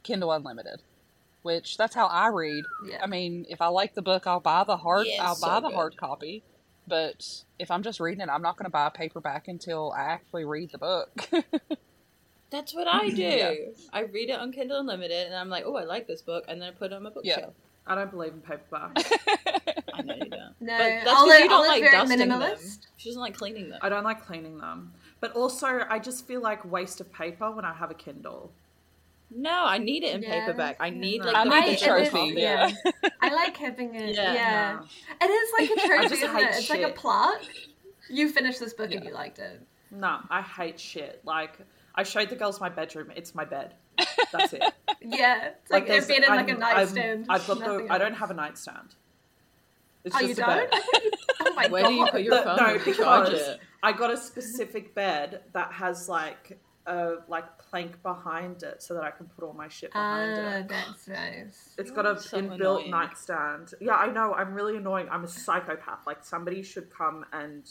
Kindle 0.03 0.31
Unlimited, 0.33 0.81
which 1.43 1.77
that's 1.77 1.95
how 1.95 2.07
I 2.07 2.27
read. 2.27 2.65
Yeah. 2.85 2.99
I 3.01 3.07
mean, 3.07 3.45
if 3.49 3.61
I 3.61 3.67
like 3.67 3.93
the 3.93 4.01
book, 4.01 4.27
I'll 4.27 4.39
buy 4.39 4.63
the 4.65 4.77
hard. 4.77 5.07
Yeah, 5.07 5.27
I'll 5.27 5.35
so 5.35 5.47
buy 5.47 5.59
the 5.61 5.69
good. 5.69 5.75
hard 5.75 5.97
copy. 5.97 6.43
But 6.87 7.43
if 7.59 7.71
I'm 7.71 7.83
just 7.83 7.99
reading 7.99 8.21
it, 8.21 8.29
I'm 8.29 8.41
not 8.41 8.57
going 8.57 8.65
to 8.65 8.71
buy 8.71 8.87
a 8.87 8.91
paperback 8.91 9.47
until 9.47 9.91
I 9.91 10.01
actually 10.01 10.45
read 10.45 10.71
the 10.71 10.77
book. 10.77 11.29
That's 12.49 12.73
what 12.75 12.87
I 12.87 13.09
do. 13.09 13.21
Yeah. 13.21 13.53
I 13.93 14.01
read 14.01 14.29
it 14.29 14.37
on 14.37 14.51
Kindle 14.51 14.79
Unlimited, 14.79 15.27
and 15.27 15.35
I'm 15.35 15.49
like, 15.49 15.63
oh, 15.65 15.75
I 15.77 15.85
like 15.85 16.05
this 16.07 16.21
book, 16.21 16.43
and 16.47 16.61
then 16.61 16.69
I 16.69 16.71
put 16.71 16.91
it 16.91 16.95
on 16.95 17.03
my 17.03 17.09
bookshelf. 17.09 17.53
I 17.87 17.95
don't 17.95 18.11
believe 18.11 18.33
in 18.33 18.41
paperback. 18.41 18.91
I 19.93 20.01
know 20.01 20.15
you 20.15 20.29
don't. 20.29 20.53
No, 20.59 20.77
but 20.77 20.89
that's 21.03 21.07
Olive- 21.07 21.27
because 21.27 21.41
you 21.41 21.49
don't 21.49 21.51
Olive's 21.51 21.69
like 21.69 21.81
very 21.81 21.91
dusting 21.91 22.19
them. 22.19 22.41
minimalist. 22.41 22.79
She 22.97 23.09
doesn't 23.09 23.21
like 23.21 23.35
cleaning 23.35 23.69
them. 23.69 23.79
I 23.81 23.89
don't 23.89 24.03
like 24.03 24.25
cleaning 24.25 24.57
them. 24.59 24.93
But 25.19 25.33
also, 25.33 25.85
I 25.89 25.99
just 25.99 26.27
feel 26.27 26.41
like 26.41 26.69
waste 26.69 26.99
of 26.99 27.11
paper 27.11 27.51
when 27.51 27.63
I 27.65 27.73
have 27.73 27.89
a 27.89 27.93
Kindle. 27.95 28.51
No, 29.33 29.63
I 29.65 29.77
need 29.77 30.03
it 30.03 30.13
in 30.15 30.21
Yeah. 30.23 30.45
paperback. 30.45 30.77
I 30.79 30.89
need 30.89 31.23
like 31.23 31.35
I 31.35 31.43
the 31.45 31.49
need 31.49 31.55
I- 31.55 31.61
the 31.61 31.71
physical 31.71 31.95
it 31.95 32.01
is- 32.01 32.09
trophy. 32.09 32.29
copy. 32.29 32.41
Yeah. 32.41 32.71
I 33.21 33.33
like 33.33 33.57
having 33.57 33.95
it. 33.95 34.15
Yeah. 34.15 34.33
Yeah, 34.33 34.79
Nah. 34.79 35.25
it 35.25 35.29
is 35.31 35.51
like 35.57 35.69
a 35.69 35.87
trophy, 35.87 36.13
isn't 36.15 36.35
hate 36.35 36.43
it? 36.43 36.55
It's 36.55 36.69
like 36.69 36.79
a 36.81 36.87
shit. 36.87 36.95
plaque. 36.95 37.41
You 38.09 38.29
finished 38.29 38.59
this 38.59 38.73
book 38.73 38.91
and 38.91 39.05
you 39.05 39.11
liked 39.13 39.39
it. 39.39 39.61
No, 39.89 40.19
I 40.29 40.41
hate 40.41 40.79
shit. 40.79 41.21
Like, 41.23 41.57
I 41.95 42.03
showed 42.03 42.29
the 42.29 42.35
girls 42.35 42.59
my 42.59 42.69
bedroom. 42.69 43.11
It's 43.15 43.33
my 43.33 43.45
bed. 43.45 43.75
That's 44.31 44.53
it. 44.53 44.63
Yeah, 45.03 45.47
it's 45.59 45.71
like, 45.71 45.87
there's- 45.87 46.05
they've 46.05 46.17
been 46.17 46.25
in 46.25 46.29
like 46.35 46.47
a 46.47 46.51
I'm- 46.51 46.59
nightstand. 46.59 47.25
I'm- 47.27 47.41
I've 47.41 47.47
got 47.47 47.59
the. 47.59 47.87
I 47.89 47.97
don't 47.97 48.13
have 48.13 48.29
a 48.29 48.35
nightstand. 48.35 48.93
It's 50.03 50.15
Oh, 50.15 50.19
just 50.19 50.37
you 50.37 50.43
a 50.43 50.47
don't? 50.47 50.69
bed. 50.69 50.73
I 50.73 50.79
thought 50.81 51.03
you- 51.03 51.11
oh 51.41 51.53
my 51.55 51.67
Where 51.69 51.81
god! 51.83 51.89
do 51.89 51.93
you 51.95 52.05
put 52.07 52.21
your 52.23 52.35
The- 52.37 52.43
phone 52.43 52.57
no, 52.57 52.77
because? 52.85 53.57
I 53.81 53.91
got 53.93 54.11
a 54.11 54.17
specific 54.17 54.93
bed 54.93 55.41
that 55.53 55.71
has 55.73 56.07
like 56.07 56.59
a 56.85 57.15
like 57.27 57.45
plank 57.71 58.01
behind 58.03 58.61
it, 58.63 58.83
so 58.83 58.93
that 58.93 59.03
I 59.03 59.11
can 59.11 59.25
put 59.27 59.43
all 59.45 59.53
my 59.53 59.67
shit 59.69 59.91
behind 59.93 60.33
Ah, 60.37 60.57
it. 60.57 60.67
that's 60.67 61.07
nice. 61.07 61.73
It's 61.77 61.89
got 61.91 62.05
a 62.05 62.19
So 62.19 62.37
inbuilt 62.37 62.55
annoying. 62.55 62.91
nightstand. 62.91 63.73
Yeah, 63.79 63.95
I 63.95 64.07
know. 64.11 64.33
I'm 64.33 64.53
really 64.53 64.75
annoying. 64.77 65.07
I'm 65.09 65.23
a 65.23 65.27
psychopath. 65.27 66.05
Like 66.05 66.23
somebody 66.23 66.61
should 66.63 66.89
come 66.93 67.25
and 67.31 67.67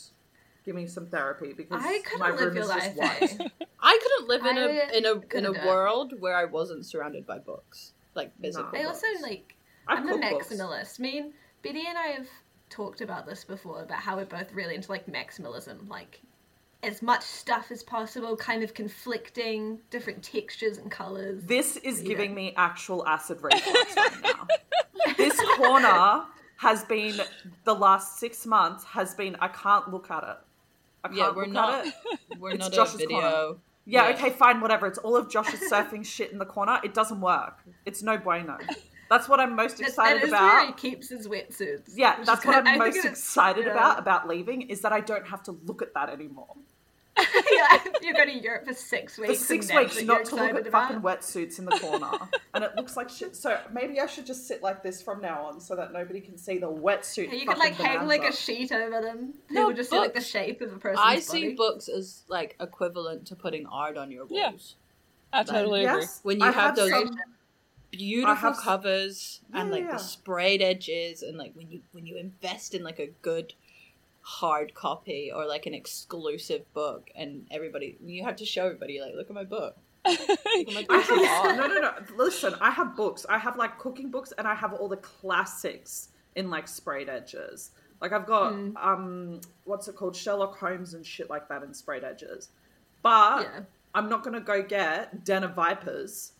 give 0.64 0.74
me 0.74 0.86
some 0.86 1.06
therapy 1.06 1.52
because 1.52 1.82
I 1.84 2.00
couldn't 2.04 2.18
my 2.20 2.30
live 2.30 2.40
room 2.40 2.54
your 2.54 2.62
is 2.64 2.68
life. 2.70 2.96
just 2.96 3.38
white. 3.40 3.52
I 3.82 3.98
couldn't 4.02 4.28
live 4.28 4.46
in 4.46 4.58
I 4.58 4.60
a 4.62 4.96
in 4.98 5.04
a 5.06 5.12
in 5.38 5.44
a 5.46 5.52
do 5.52 5.54
it. 5.60 5.66
world 5.66 6.14
where 6.20 6.34
I 6.36 6.46
wasn't 6.46 6.86
surrounded 6.86 7.26
by 7.26 7.38
books, 7.38 7.92
like 8.14 8.32
physical. 8.40 8.70
I 8.74 8.84
also 8.84 9.06
like. 9.22 9.54
I 9.86 9.94
I'm 9.96 10.08
a 10.08 10.12
cook 10.12 10.20
books. 10.22 10.48
maximalist. 10.48 11.00
I 11.00 11.02
mean, 11.02 11.32
Betty 11.62 11.84
and 11.86 11.98
I 11.98 12.08
have 12.08 12.28
talked 12.70 13.00
about 13.00 13.26
this 13.26 13.44
before 13.44 13.82
about 13.82 13.98
how 13.98 14.16
we're 14.16 14.24
both 14.24 14.52
really 14.52 14.74
into 14.76 14.90
like 14.90 15.06
maximalism, 15.06 15.88
like 15.88 16.20
as 16.82 17.02
much 17.02 17.22
stuff 17.22 17.70
as 17.70 17.82
possible, 17.82 18.36
kind 18.36 18.62
of 18.62 18.72
conflicting, 18.74 19.78
different 19.90 20.22
textures 20.22 20.78
and 20.78 20.90
colors. 20.90 21.42
This 21.44 21.76
is 21.78 22.00
Yeah. 22.02 22.08
giving 22.08 22.34
me 22.34 22.54
actual 22.56 23.06
acid 23.06 23.38
reflux 23.42 23.96
right 23.96 24.22
now. 24.22 24.46
this 25.16 25.38
corner 25.56 26.24
has 26.58 26.84
been 26.84 27.20
the 27.64 27.74
last 27.74 28.18
six 28.18 28.46
months 28.46 28.84
has 28.84 29.14
been. 29.14 29.36
I 29.40 29.48
can't 29.48 29.90
look 29.90 30.10
at 30.10 30.22
it. 30.24 30.36
I 31.04 31.08
can't 31.08 31.18
yeah, 31.18 31.30
we're 31.30 31.44
look 31.44 31.52
not 31.52 31.74
at 31.80 31.86
it. 31.88 31.94
we're 32.38 32.50
It's 32.50 32.58
not 32.60 32.72
Josh's 32.72 32.94
a 32.96 32.98
video. 32.98 33.60
Yeah, 33.86 34.08
Yeah. 34.08 34.14
okay, 34.14 34.30
fine, 34.30 34.60
whatever. 34.60 34.86
It's 34.86 34.98
all 34.98 35.16
of 35.16 35.30
Josh's 35.30 35.60
surfing 35.72 36.04
shit 36.04 36.32
in 36.32 36.38
the 36.38 36.46
corner. 36.46 36.78
It 36.84 36.94
doesn't 36.94 37.20
work. 37.20 37.58
It's 37.86 38.02
no 38.02 38.16
bueno. 38.18 38.58
That's 39.10 39.28
what 39.28 39.40
I'm 39.40 39.56
most 39.56 39.78
That- 39.78 39.88
excited 39.88 40.22
that 40.22 40.26
is 40.26 40.32
where 40.32 40.66
he 40.68 40.72
keeps 40.72 41.08
his 41.08 41.26
wetsuits. 41.28 41.90
Yeah, 41.94 42.22
that's 42.24 42.44
what 42.46 42.56
I'm 42.56 42.66
of- 42.66 42.78
most 42.78 43.04
excited 43.04 43.66
yeah. 43.66 43.72
about 43.72 43.98
about 43.98 44.28
leaving 44.28 44.62
is 44.62 44.80
that 44.82 44.92
I 44.92 45.00
don't 45.00 45.26
have 45.26 45.42
to 45.44 45.52
look 45.66 45.82
at 45.82 45.92
that 45.94 46.08
anymore. 46.08 46.56
yeah, 47.52 47.78
you're 48.00 48.14
going 48.14 48.28
to 48.28 48.38
Europe 48.38 48.64
for 48.66 48.72
six 48.72 49.18
weeks. 49.18 49.26
For 49.46 49.52
weeks. 49.54 49.66
six 49.66 49.74
weeks, 49.74 49.96
what 49.96 50.04
not 50.06 50.14
you're 50.18 50.24
to 50.24 50.34
look 50.36 50.50
at 50.62 50.66
about. 50.68 50.88
fucking 50.88 51.02
wetsuits 51.02 51.58
in 51.58 51.64
the 51.66 51.72
corner, 51.72 52.08
and 52.54 52.64
it 52.64 52.70
looks 52.76 52.96
like 52.96 53.10
shit. 53.10 53.34
So 53.36 53.58
maybe 53.72 54.00
I 54.00 54.06
should 54.06 54.24
just 54.24 54.46
sit 54.46 54.62
like 54.62 54.82
this 54.82 55.02
from 55.02 55.20
now 55.20 55.42
on, 55.46 55.60
so 55.60 55.74
that 55.76 55.92
nobody 55.92 56.20
can 56.20 56.38
see 56.38 56.58
the 56.58 56.70
wetsuit. 56.70 57.26
Yeah, 57.26 57.32
you 57.34 57.46
fucking 57.46 57.46
could 57.46 57.58
like 57.58 57.74
hang 57.74 58.06
like 58.06 58.22
a 58.24 58.32
sheet 58.32 58.70
over 58.72 59.02
them. 59.02 59.34
They 59.48 59.56
No, 59.56 59.66
would 59.66 59.76
just 59.76 59.90
see 59.90 59.98
like 59.98 60.14
the 60.14 60.20
shape 60.22 60.62
of 60.62 60.72
a 60.72 60.78
person's 60.78 61.00
I 61.02 61.14
body. 61.16 61.20
see 61.20 61.54
books 61.54 61.88
as 61.88 62.22
like 62.28 62.56
equivalent 62.60 63.26
to 63.26 63.36
putting 63.36 63.66
art 63.66 63.98
on 63.98 64.10
your 64.12 64.24
walls. 64.24 64.32
Yeah. 64.32 64.50
walls. 64.50 64.76
I 65.32 65.42
totally 65.42 65.84
agree. 65.84 66.00
Yes, 66.02 66.20
When 66.22 66.40
you 66.40 66.46
I 66.46 66.52
have 66.52 66.76
those 66.76 66.90
some- 66.90 67.16
Beautiful 67.90 68.30
I 68.32 68.34
have 68.36 68.54
s- 68.54 68.60
covers 68.62 69.40
and 69.52 69.70
like 69.70 69.84
yeah. 69.84 69.92
the 69.92 69.98
sprayed 69.98 70.62
edges 70.62 71.22
and 71.22 71.36
like 71.36 71.52
when 71.54 71.70
you 71.70 71.80
when 71.92 72.06
you 72.06 72.16
invest 72.16 72.74
in 72.74 72.82
like 72.84 72.98
a 72.98 73.08
good 73.22 73.54
hard 74.22 74.74
copy 74.74 75.32
or 75.34 75.46
like 75.46 75.66
an 75.66 75.74
exclusive 75.74 76.72
book 76.74 77.10
and 77.16 77.46
everybody 77.50 77.96
you 78.04 78.22
have 78.22 78.36
to 78.36 78.44
show 78.44 78.66
everybody 78.66 79.00
like 79.00 79.14
look 79.14 79.28
at 79.28 79.34
my 79.34 79.44
book. 79.44 79.76
Look 80.06 80.20
at 80.20 80.38
my 80.74 80.86
I 80.90 80.96
piece 81.00 81.10
of 81.10 81.18
have 81.24 81.56
no, 81.56 81.66
no, 81.66 81.80
no. 81.80 81.92
Listen, 82.16 82.54
I 82.60 82.70
have 82.70 82.96
books. 82.96 83.26
I 83.28 83.38
have 83.38 83.56
like 83.56 83.78
cooking 83.78 84.10
books, 84.10 84.32
and 84.38 84.46
I 84.48 84.54
have 84.54 84.72
all 84.72 84.88
the 84.88 84.96
classics 84.96 86.08
in 86.36 86.48
like 86.48 86.68
sprayed 86.68 87.08
edges. 87.08 87.72
Like 88.00 88.12
I've 88.12 88.26
got 88.26 88.52
Mm. 88.54 88.76
um, 88.82 89.40
what's 89.64 89.88
it 89.88 89.96
called, 89.96 90.16
Sherlock 90.16 90.56
Holmes 90.58 90.94
and 90.94 91.04
shit 91.04 91.28
like 91.28 91.48
that 91.48 91.62
in 91.62 91.74
sprayed 91.74 92.04
edges. 92.04 92.48
But 93.02 93.42
Yeah. 93.42 93.60
I'm 93.94 94.08
not 94.08 94.22
gonna 94.24 94.40
go 94.40 94.62
get 94.62 95.24
Den 95.24 95.44
of 95.44 95.54
Vipers 95.54 96.32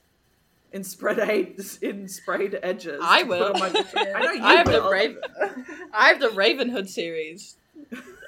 in 0.73 0.85
sprayed 0.85 1.19
ed- 1.19 1.61
in 1.83 2.09
sprayed 2.09 2.59
edges. 2.63 3.01
I 3.03 3.23
will. 3.25 3.53
on 3.53 3.59
my- 3.61 3.69
I 3.97 4.25
know 4.25 4.33
you 4.33 4.43
I 4.45 4.55
have 4.55 4.67
the. 4.67 4.83
Raven 4.83 5.21
I 5.93 6.09
have 6.09 6.21
the 6.21 6.29
Ravenhood 6.29 6.89
series 6.89 7.57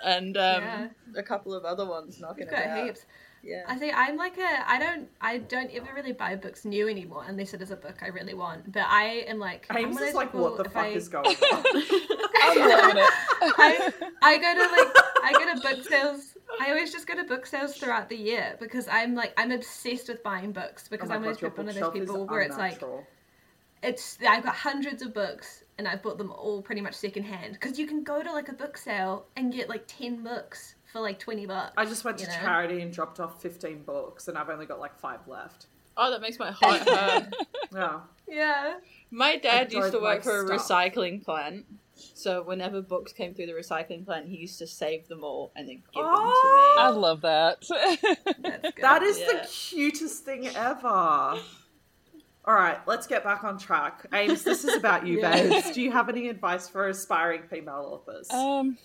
and 0.04 0.36
um 0.36 0.62
Yeah. 0.62 0.88
a 1.16 1.22
couple 1.22 1.54
of 1.54 1.64
other 1.64 1.86
ones 1.86 2.18
knocking 2.20 2.46
We've 2.46 2.50
got 2.54 2.64
about. 2.66 2.84
heaps. 2.86 3.04
Yeah. 3.44 3.64
I 3.66 3.74
think 3.76 3.92
I'm 3.96 4.16
like 4.16 4.38
a 4.38 4.70
I 4.70 4.78
don't 4.78 5.08
I 5.20 5.38
don't 5.38 5.70
ever 5.72 5.88
really 5.94 6.12
buy 6.12 6.36
books 6.36 6.64
new 6.64 6.88
anymore 6.88 7.24
unless 7.26 7.54
it 7.54 7.60
is 7.62 7.70
a 7.72 7.76
book 7.76 7.96
I 8.02 8.06
really 8.08 8.34
want. 8.34 8.70
But 8.72 8.84
I 8.86 9.24
am 9.28 9.38
like 9.40 9.66
I'm 9.70 9.78
Ames 9.78 9.94
one 9.94 10.02
of 10.04 10.08
is 10.10 10.14
like, 10.14 10.32
what 10.34 10.56
the 10.58 10.64
if 10.64 10.72
fuck 10.72 10.84
I, 10.84 10.88
is 10.88 11.08
going 11.08 11.26
on? 11.26 11.34
I'm 12.44 12.58
loving 12.58 13.02
it. 13.02 13.10
I, 13.58 13.92
I 14.22 14.38
go 14.38 14.54
to 14.54 14.70
like 14.76 14.96
I 15.24 15.32
go 15.32 15.54
to 15.54 15.60
book 15.76 15.88
sales. 15.88 16.31
I 16.62 16.70
always 16.70 16.92
just 16.92 17.08
go 17.08 17.16
to 17.16 17.24
book 17.24 17.44
sales 17.44 17.76
throughout 17.76 18.08
the 18.08 18.16
year 18.16 18.56
because 18.60 18.86
I'm 18.86 19.16
like 19.16 19.32
I'm 19.36 19.50
obsessed 19.50 20.08
with 20.08 20.22
buying 20.22 20.52
books 20.52 20.86
because 20.86 21.10
Oh 21.10 21.14
I'm 21.14 21.22
always 21.22 21.38
God, 21.38 21.42
your 21.42 21.50
one 21.50 21.68
of 21.68 21.74
those 21.74 21.92
people 21.92 22.26
where 22.26 22.42
it's 22.42 22.56
like 22.56 22.80
it's 23.82 24.16
I've 24.26 24.44
got 24.44 24.54
hundreds 24.54 25.02
of 25.02 25.12
books 25.12 25.64
and 25.78 25.88
I've 25.88 26.02
bought 26.02 26.18
them 26.18 26.30
all 26.30 26.62
pretty 26.62 26.80
much 26.80 26.94
secondhand 26.94 27.54
because 27.54 27.80
you 27.80 27.86
can 27.88 28.04
go 28.04 28.22
to 28.22 28.32
like 28.32 28.48
a 28.48 28.52
book 28.52 28.76
sale 28.76 29.26
and 29.36 29.52
get 29.52 29.68
like 29.68 29.82
ten 29.88 30.22
books 30.22 30.76
for 30.92 31.00
like 31.00 31.18
twenty 31.18 31.46
bucks. 31.46 31.72
I 31.76 31.84
just 31.84 32.04
went 32.04 32.18
to 32.18 32.26
know? 32.26 32.32
charity 32.32 32.80
and 32.80 32.92
dropped 32.92 33.18
off 33.18 33.42
15 33.42 33.82
books, 33.82 34.28
and 34.28 34.38
I've 34.38 34.48
only 34.50 34.66
got 34.66 34.78
like 34.78 34.96
five 34.96 35.26
left. 35.26 35.66
Oh, 35.96 36.10
that 36.12 36.20
makes 36.20 36.38
my 36.38 36.50
heart 36.52 36.88
hurt. 36.88 37.34
Yeah. 37.74 38.00
Yeah. 38.28 38.74
My 39.10 39.36
dad 39.36 39.70
don't 39.70 39.82
used 39.82 39.92
to 39.94 39.98
work 39.98 40.04
like 40.04 40.22
for 40.22 40.44
a 40.52 40.58
stuff. 40.58 40.68
recycling 40.94 41.24
plant. 41.24 41.66
So 42.14 42.42
whenever 42.42 42.80
books 42.82 43.12
came 43.12 43.34
through 43.34 43.46
the 43.46 43.52
recycling 43.52 44.04
plant, 44.04 44.28
he 44.28 44.36
used 44.36 44.58
to 44.58 44.66
save 44.66 45.08
them 45.08 45.24
all 45.24 45.52
and 45.56 45.68
then 45.68 45.76
give 45.94 46.04
Oh! 46.04 46.78
I 46.78 46.88
them 46.88 46.92
to 46.92 46.98
me. 46.98 46.98
I 46.98 47.00
love 47.00 47.20
that. 47.22 48.42
That's. 48.62 48.80
That 48.80 49.02
is 49.02 49.18
Yeah. 49.18 49.26
the 49.42 49.48
cutest 49.48 50.24
thing 50.24 50.46
ever. 50.48 50.88
All 52.44 52.54
right, 52.54 52.78
let's 52.88 53.06
get 53.06 53.22
back 53.22 53.44
on 53.44 53.56
track. 53.56 54.04
Ames, 54.12 54.42
this 54.42 54.64
is 54.64 54.74
about 54.76 55.06
you, 55.06 55.18
Yeah. 55.20 55.32
babes. 55.48 55.70
Do 55.70 55.80
you 55.80 55.92
have 55.92 56.08
any 56.08 56.28
advice 56.28 56.68
for 56.68 56.88
aspiring 56.88 57.42
female 57.48 58.02
authors? 58.04 58.28
um, 58.30 58.78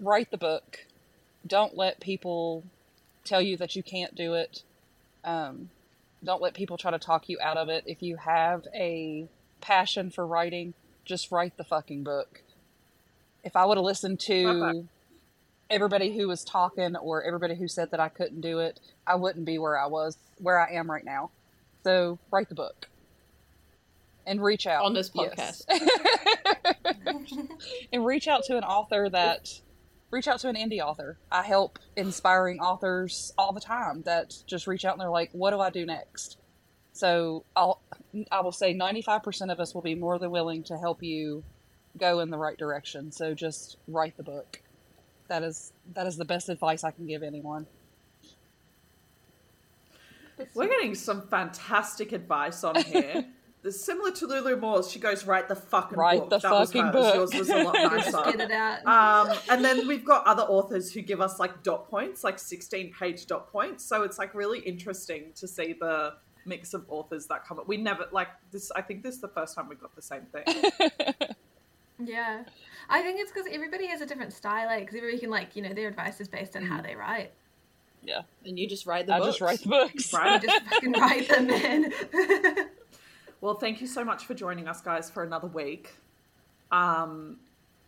write 0.00 0.30
the 0.30 0.38
book. 0.38 0.86
Don't 1.46 1.76
let 1.76 2.00
people 2.00 2.64
tell 3.24 3.42
you 3.42 3.56
that 3.58 3.76
you 3.76 3.82
can't 3.82 4.14
do 4.14 4.34
it. 4.34 4.62
Um, 5.24 5.68
don't 6.24 6.40
let 6.40 6.54
people 6.54 6.78
try 6.78 6.90
to 6.90 6.98
talk 6.98 7.28
you 7.28 7.38
out 7.42 7.56
of 7.58 7.68
it. 7.68 7.84
If 7.86 8.02
you 8.02 8.16
have 8.16 8.66
a 8.74 9.28
passion 9.60 10.10
for 10.10 10.26
writing, 10.26 10.72
just 11.04 11.30
write 11.30 11.56
the 11.58 11.64
fucking 11.64 12.02
book. 12.02 12.42
If 13.46 13.54
I 13.54 13.64
would 13.64 13.78
have 13.78 13.84
listened 13.84 14.18
to 14.20 14.60
Okay. 14.60 14.88
everybody 15.70 16.18
who 16.18 16.26
was 16.26 16.44
talking 16.44 16.96
or 16.96 17.22
everybody 17.22 17.54
who 17.54 17.68
said 17.68 17.92
that 17.92 18.00
I 18.00 18.08
couldn't 18.08 18.40
do 18.40 18.58
it, 18.58 18.80
I 19.06 19.14
wouldn't 19.14 19.46
be 19.46 19.56
where 19.56 19.78
I 19.78 19.86
was, 19.86 20.18
where 20.38 20.58
I 20.58 20.72
am 20.72 20.90
right 20.90 21.04
now. 21.04 21.30
So 21.84 22.18
write 22.32 22.48
the 22.48 22.56
book 22.56 22.88
and 24.26 24.42
reach 24.42 24.66
out 24.66 24.84
On 24.84 24.94
this 24.94 25.12
Yes. 25.14 25.64
and 27.92 28.04
reach 28.04 28.26
out 28.26 28.42
to 28.46 28.56
an 28.56 28.64
author 28.64 29.08
that 29.10 29.48
reach 30.10 30.26
out 30.26 30.40
to 30.40 30.48
an 30.48 30.56
indie 30.56 30.80
author. 30.80 31.20
I 31.30 31.44
help 31.44 31.78
inspiring 31.96 32.58
authors 32.58 33.30
all 33.38 33.52
the 33.52 33.60
time 33.60 34.02
that 34.02 34.34
just 34.48 34.66
reach 34.66 34.84
out 34.84 34.94
and 34.94 35.00
they're 35.00 35.08
like, 35.08 35.30
"What 35.30 35.52
do 35.52 35.60
I 35.60 35.70
do 35.70 35.86
next?" 35.86 36.36
So 36.92 37.44
I'll 37.54 37.80
I 38.32 38.40
will 38.40 38.50
say 38.50 38.72
ninety 38.72 39.02
five 39.02 39.22
percent 39.22 39.52
of 39.52 39.60
us 39.60 39.72
will 39.72 39.82
be 39.82 39.94
more 39.94 40.18
than 40.18 40.32
willing 40.32 40.64
to 40.64 40.78
help 40.78 41.04
you 41.04 41.44
go 41.98 42.20
in 42.20 42.30
the 42.30 42.38
right 42.38 42.56
direction. 42.56 43.10
So 43.12 43.34
just 43.34 43.76
write 43.88 44.16
the 44.16 44.22
book. 44.22 44.60
That 45.28 45.42
is 45.42 45.72
that 45.94 46.06
is 46.06 46.16
the 46.16 46.24
best 46.24 46.48
advice 46.48 46.84
I 46.84 46.90
can 46.90 47.06
give 47.06 47.22
anyone. 47.22 47.66
We're 50.54 50.68
getting 50.68 50.94
some 50.94 51.26
fantastic 51.28 52.12
advice 52.12 52.62
on 52.62 52.76
here. 52.82 53.24
There's 53.62 53.80
similar 53.80 54.12
to 54.12 54.26
Lulu 54.26 54.56
Moore's. 54.56 54.88
She 54.88 55.00
goes, 55.00 55.26
write 55.26 55.48
the 55.48 55.56
fucking 55.56 55.98
Write 55.98 56.20
book. 56.20 56.30
the 56.30 56.38
that 56.38 56.52
was 56.52 56.68
fucking 56.72 56.82
hers. 56.84 56.92
book. 56.92 57.14
Yours 57.16 57.34
was 57.34 57.48
a 57.48 57.64
lot 57.64 57.74
Just 58.04 58.24
get 58.26 58.40
it 58.40 58.50
out. 58.52 58.86
um, 58.86 59.36
and 59.48 59.64
then 59.64 59.88
we've 59.88 60.04
got 60.04 60.24
other 60.24 60.44
authors 60.44 60.92
who 60.92 61.00
give 61.02 61.20
us 61.20 61.40
like 61.40 61.64
dot 61.64 61.88
points, 61.90 62.22
like 62.22 62.38
16 62.38 62.92
page 62.92 63.26
dot 63.26 63.50
points. 63.50 63.84
So 63.84 64.02
it's 64.02 64.18
like 64.18 64.34
really 64.34 64.60
interesting 64.60 65.32
to 65.36 65.48
see 65.48 65.72
the 65.72 66.14
mix 66.44 66.74
of 66.74 66.84
authors 66.88 67.26
that 67.26 67.44
come 67.44 67.58
up. 67.58 67.66
We 67.66 67.76
never 67.76 68.06
like 68.12 68.28
this. 68.52 68.70
I 68.76 68.82
think 68.82 69.02
this 69.02 69.16
is 69.16 69.20
the 69.20 69.28
first 69.28 69.56
time 69.56 69.68
we 69.68 69.74
got 69.74 69.96
the 69.96 70.02
same 70.02 70.26
thing. 70.26 70.44
Yeah, 71.98 72.44
I 72.88 73.02
think 73.02 73.20
it's 73.20 73.32
because 73.32 73.46
everybody 73.50 73.86
has 73.86 74.00
a 74.00 74.06
different 74.06 74.32
style. 74.32 74.66
like, 74.66 74.80
because 74.80 74.96
everybody 74.96 75.18
can 75.18 75.30
like, 75.30 75.56
you 75.56 75.62
know, 75.62 75.72
their 75.72 75.88
advice 75.88 76.20
is 76.20 76.28
based 76.28 76.56
on 76.56 76.62
how 76.62 76.80
they 76.82 76.94
write. 76.94 77.32
Yeah. 78.02 78.22
And 78.44 78.58
you 78.58 78.68
just 78.68 78.86
write 78.86 79.06
the 79.06 79.14
I 79.14 79.18
books. 79.18 79.38
just 79.38 79.40
write 79.40 79.60
the 79.60 79.68
books. 79.68 80.12
Right. 80.12 80.42
You 80.42 80.48
just 80.48 80.64
fucking 80.66 80.92
write 80.92 81.28
them, 81.28 81.50
in. 81.50 81.92
Well, 83.42 83.54
thank 83.54 83.80
you 83.82 83.86
so 83.86 84.02
much 84.02 84.24
for 84.24 84.34
joining 84.34 84.66
us, 84.66 84.80
guys, 84.80 85.10
for 85.10 85.22
another 85.22 85.46
week. 85.46 85.94
Um, 86.72 87.36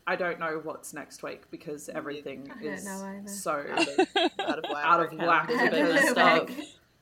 I 0.07 0.14
don't 0.14 0.38
know 0.38 0.61
what's 0.62 0.92
next 0.92 1.23
week 1.23 1.51
because 1.51 1.88
everything 1.88 2.53
I 2.55 2.64
is 2.64 2.87
so 3.42 3.64
out 3.71 3.88
of, 3.88 3.99
out 4.38 4.59
of 4.59 4.64
whack. 4.71 4.85
Out 4.85 5.01
of 5.01 5.12
whack 5.14 5.49
There's 5.49 6.12
of 6.12 6.51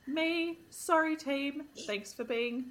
me. 0.07 0.61
Sorry, 0.71 1.17
team. 1.17 1.65
Thanks 1.87 2.13
for 2.13 2.25
being. 2.25 2.67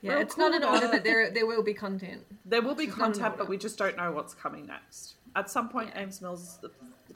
Yeah, 0.00 0.12
Real 0.12 0.20
it's 0.20 0.36
not 0.36 0.54
in 0.54 0.62
cool 0.62 0.70
order 0.70 0.86
about- 0.86 0.92
that 0.92 1.04
there 1.04 1.30
there 1.30 1.46
will 1.46 1.62
be 1.62 1.74
content. 1.74 2.24
There 2.44 2.62
will 2.62 2.74
be 2.74 2.84
It's 2.84 2.94
content, 2.94 3.36
but 3.36 3.48
we 3.48 3.56
just 3.58 3.78
don't 3.78 3.96
know 3.96 4.12
what's 4.12 4.34
coming 4.34 4.66
next. 4.66 5.14
At 5.36 5.50
some 5.50 5.68
point, 5.68 5.90
Yeah. 5.94 6.02
Ames 6.02 6.20
Mills. 6.20 6.58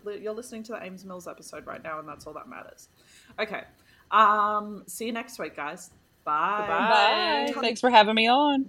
You're 0.04 0.34
listening 0.34 0.62
to 0.64 0.72
the 0.72 0.82
Ames 0.82 1.04
Mills 1.04 1.26
episode 1.28 1.64
right 1.66 1.82
now, 1.82 1.98
and 2.00 2.08
that's 2.08 2.26
all 2.26 2.32
that 2.34 2.48
matters. 2.48 2.88
Okay. 3.38 3.62
Um. 4.10 4.82
See 4.86 5.06
you 5.06 5.12
next 5.12 5.38
week, 5.38 5.56
guys. 5.56 5.90
Bye. 6.24 6.66
Bye. 7.48 7.60
Thanks 7.60 7.80
for 7.80 7.90
having 7.90 8.14
me 8.14 8.28
on. 8.28 8.68